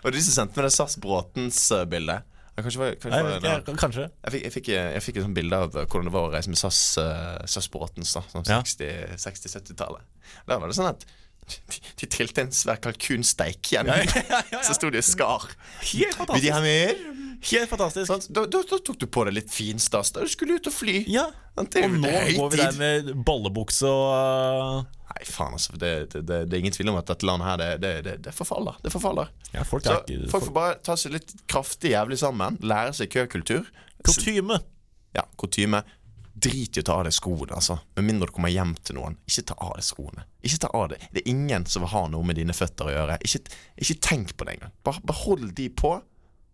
[0.04, 3.74] Og de som sendte meg det SAS Bråtens-bildet Kanskje var, kanskje Jeg var det ikke,
[3.82, 4.04] Kanskje.
[4.06, 6.52] Jeg fikk, jeg, fikk, jeg fikk et sånt bilde av hvordan det var å reise
[6.54, 8.60] med SAS, uh, SAS Bråtens da, sånn Ja.
[8.62, 10.06] 60-70-tallet.
[10.46, 11.02] Da var det sånn at
[11.50, 13.90] de, de trilte en svær kalkunsteik igjen.
[13.90, 14.62] Ja, ja, ja.
[14.68, 15.50] Så sto de og skar.
[15.82, 16.62] Helt Vil de ha fantastisk.
[16.70, 17.23] mer?
[17.52, 18.08] Helt fantastisk.
[18.08, 20.76] Sånn, da, da, da tok du på deg litt finstas da du skulle ut og
[20.76, 21.04] fly.
[21.12, 21.28] Ja.
[21.54, 25.76] Er Og nå går vi der med ballebukse og uh, Nei, faen altså.
[25.78, 28.80] Det, det, det, det er ingen tvil om at dette landet her, det, det, forfaller.
[28.82, 29.30] Det forfaller.
[29.52, 32.58] Ja, folk Så ikke folk får bare ta seg litt kraftig jævlig sammen.
[32.66, 33.68] Lære seg køkultur.
[34.04, 34.58] Kutyme.
[35.14, 35.84] Ja, kutyme.
[36.34, 37.78] Drit i å ta av deg skoene, altså.
[38.00, 39.20] Med mindre du kommer hjem til noen.
[39.30, 40.26] Ikke ta av deg skoene.
[40.42, 42.96] Ikke ta av deg Det er ingen som vil ha noe med dine føtter å
[42.96, 43.20] gjøre.
[43.28, 43.44] Ikke,
[43.86, 44.74] ikke tenk på det engang.
[44.88, 45.94] Bare behold de på.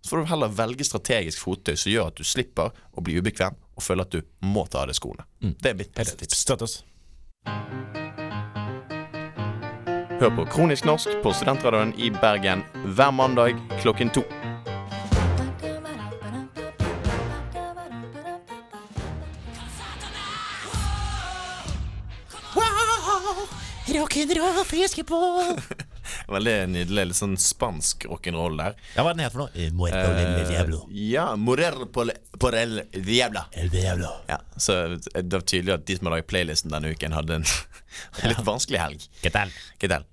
[0.01, 3.57] Så får du heller velge strategisk fottøy som gjør at du slipper å bli ubekvem
[3.75, 5.25] og føle at du må ta av deg skoene.
[5.41, 6.39] Det er mitt beste tips.
[6.45, 6.79] Støttes.
[10.19, 12.63] Hør på Kronisk norsk på Studentradioen i Bergen
[12.95, 14.23] hver mandag klokken to.
[23.89, 25.19] Rock'n'roll, friske på
[26.29, 27.05] Veldig nydelig.
[27.09, 28.77] Litt sånn spansk rock'n'roll der.
[28.95, 29.53] Ja, hva er den het for noe?
[29.55, 30.83] Eh, Muerto del diablo.
[30.93, 33.47] ja, Morer por, por el diabla.
[33.57, 34.11] El diablo.
[34.29, 37.49] Ja, så det var tydelig at de som har laget playlisten denne uken, hadde en
[38.29, 39.09] litt vanskelig helg.
[39.23, 39.53] Ketel.
[39.87, 40.07] tal?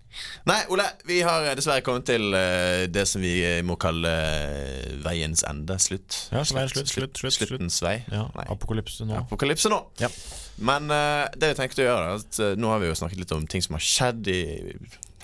[0.49, 4.95] Nei, Ole, vi har dessverre kommet til uh, det som vi eh, må kalle uh,
[5.05, 5.77] veiens ende.
[5.83, 6.23] Slutt.
[6.33, 7.37] Ja, slutt, slutt, slutt, slutt.
[7.37, 7.99] Sluttens vei.
[8.09, 8.47] Ja, Nei.
[8.55, 9.19] apokalypse nå.
[9.27, 9.83] Apokalypse nå.
[10.01, 10.09] Ja.
[10.57, 13.35] Men uh, det vi tenkte å gjøre, at eh, nå har vi jo snakket litt
[13.37, 14.41] om ting som har skjedd i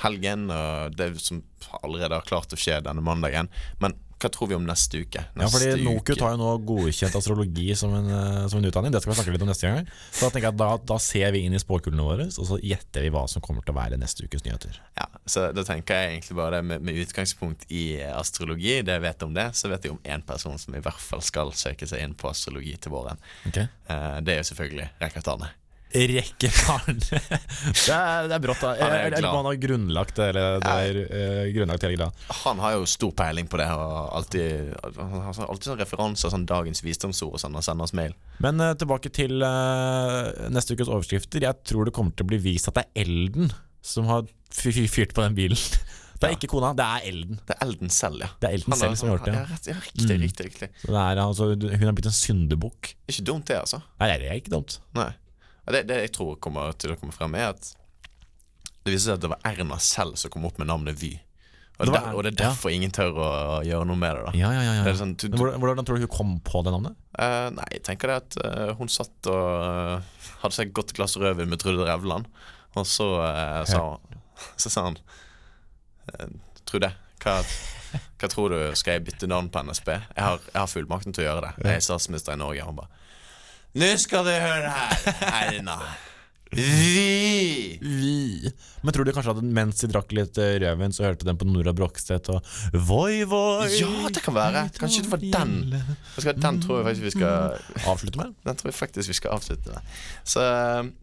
[0.03, 1.43] helgen, og det som
[1.83, 3.51] allerede har klart å skje denne mandagen.
[3.83, 5.23] Men hva tror vi om neste uke?
[5.35, 8.93] Ja, fordi NOKUT har jo nå godkjent astrologi som en, eh, som en utdanning.
[8.95, 9.89] Det skal vi snakke litt om neste gang.
[10.13, 12.59] Så da tenker jeg at da, da ser vi inn i spåkulene våre, og så
[12.63, 14.79] gjetter vi hva som kommer til å være neste ukes nyheter.
[15.01, 18.79] Ja, så da tenker jeg egentlig bare det med, med utgangspunkt i astrologi.
[18.87, 21.25] Det jeg vet om det, så vet jeg om én person som i hvert fall
[21.25, 23.19] skal søke seg inn på astrologi til våren.
[23.51, 23.67] Okay.
[23.91, 25.51] Eh, det er jo selvfølgelig Rekard Arne.
[25.93, 26.99] Rekkefaren.
[27.09, 28.72] det, er, det er brått, da.
[28.76, 32.09] Er Jeg, han har grunnlagt eller, det er, eh, hele greia.
[32.43, 36.47] Han har jo stor peiling på det, og alltid, han har alltid sånn referanser, sånn
[36.49, 38.14] dagens visdomsord og sånn, og sender oss mail.
[38.43, 41.45] Men uh, tilbake til uh, neste ukes overskrifter.
[41.45, 44.24] Jeg tror det kommer til å bli vist at det er Elden som har
[44.55, 45.59] fy- fy- fyrt på den bilen.
[46.22, 46.38] Det er Ja.
[46.38, 47.38] ikke kona, det er Elden.
[47.49, 48.28] Det er Elden selv, ja.
[48.38, 49.32] Det er Elden selv som har gjort det.
[49.34, 50.20] Ja, riktig, Mm.
[50.22, 50.68] riktig, riktig.
[50.84, 52.93] Så det er, altså, hun har blitt en syndebukk.
[53.11, 53.80] Ikke dumt, det, altså.
[53.99, 54.76] Nei, det er ikke dumt.
[54.95, 55.09] Nei.
[55.67, 57.73] Ja, Det, det jeg tror kommer til å komme frem, er at
[58.83, 61.13] det viser seg at det var Erna selv som kom opp med navnet Vy.
[61.79, 63.29] Og, Det var og det er derfor derfor ingen tør å
[63.67, 64.25] gjøre noe med det.
[64.27, 64.95] da Ja, ja, ja, ja.
[64.99, 66.99] Sånn, du, Men hvordan, tror du hun kom på det navnet?
[67.17, 70.95] Uh, nei, jeg tenker det at uh, hun satt og uh, hadde seg et godt
[70.99, 72.29] glass rødvin med Trude Revland,
[72.77, 73.09] og så
[73.69, 73.85] sa
[74.63, 74.97] Så sa han
[76.67, 76.89] Trude,
[77.23, 77.35] hva,
[78.19, 79.91] hva tror du Skal jeg bytte navn på NSB?
[79.93, 81.53] Jeg har, jeg har fullmakten til å gjøre det.
[81.63, 82.65] Jeg er statsminister i Norge.
[82.67, 83.02] Han bare
[83.75, 84.97] Nå skal du høre her,
[85.33, 85.79] Erna.
[86.53, 88.53] Vi Vi.
[88.83, 91.47] Men tror du kanskje at mens de drakk litt eh, rødvin, så hørte de på
[91.47, 92.41] Nora Brogstedt og
[92.89, 94.65] Voi, voi Ja, det kan være.
[94.75, 95.53] Kanskje det var den.
[96.43, 98.35] Den tror jeg faktisk vi skal Avslutte med?
[98.49, 99.93] Den tror jeg faktisk vi skal avslutte med.
[100.27, 100.43] Så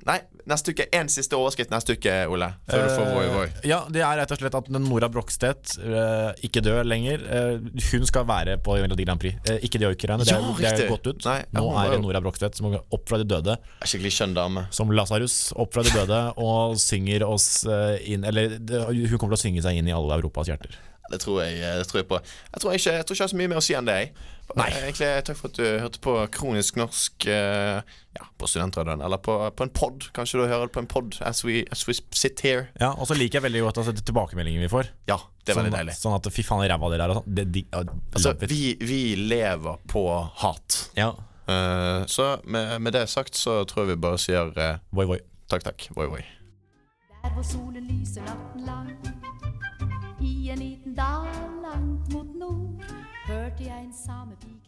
[0.10, 0.18] nei,
[0.52, 0.90] neste uke.
[1.00, 2.52] Én siste overskrift neste uke, Ole.
[2.68, 3.46] Før du får voi voi.
[3.48, 7.24] Eh, Ja, det er rett og slett at Nora Brogstedt uh, ikke dør lenger.
[7.24, 9.40] Eh, hun skal være på Melodi Grand Prix.
[9.50, 10.20] Eh, ikke de joikerne.
[10.28, 11.24] Det, Ja, er- det er gått ut.
[11.32, 13.56] Nei, Nå er det Nora Brogstedt som går opp fra de døde,
[13.88, 14.68] Skikkelig skjønn dame.
[14.76, 19.40] som Lasarus opp fra de døde, og synger oss eh, inn Eller hun kommer til
[19.40, 20.78] å synge seg inn i alle Europas hjerter.
[21.10, 22.18] Det tror jeg, det tror jeg på.
[22.54, 23.96] Jeg tror, ikke, jeg tror ikke jeg har så mye mer å si enn det.
[23.98, 24.12] jeg.
[24.58, 24.68] Nei.
[24.80, 27.80] Egentlig, Takk for at du hørte på Kronisk norsk eh,
[28.18, 29.02] Ja, på Studentradioen.
[29.06, 30.06] Eller på, på en pod.
[30.14, 32.68] Kanskje du hører det på en pod as we, as we sit here.
[32.82, 34.92] Ja, Og så liker jeg veldig godt altså, tilbakemeldingene vi får.
[35.10, 35.98] Ja, det er veldig sånn, deilig.
[35.98, 37.58] Sånn at fy faen, ræva dere er og sånn.
[37.58, 40.06] I Altså, vi, vi lever på
[40.44, 40.80] hat.
[40.98, 41.12] Ja.
[41.50, 45.20] Eh, så med, med det sagt så tror jeg vi bare sier uh, Voi, voi.
[45.50, 45.88] takk, takk.
[45.96, 46.22] Voi, voi.
[47.24, 48.90] Der hvor solen lyser natten lang
[50.22, 51.28] I en liten dal
[51.64, 52.84] langt mot nord
[53.28, 54.59] Hørte jeg en samepike sang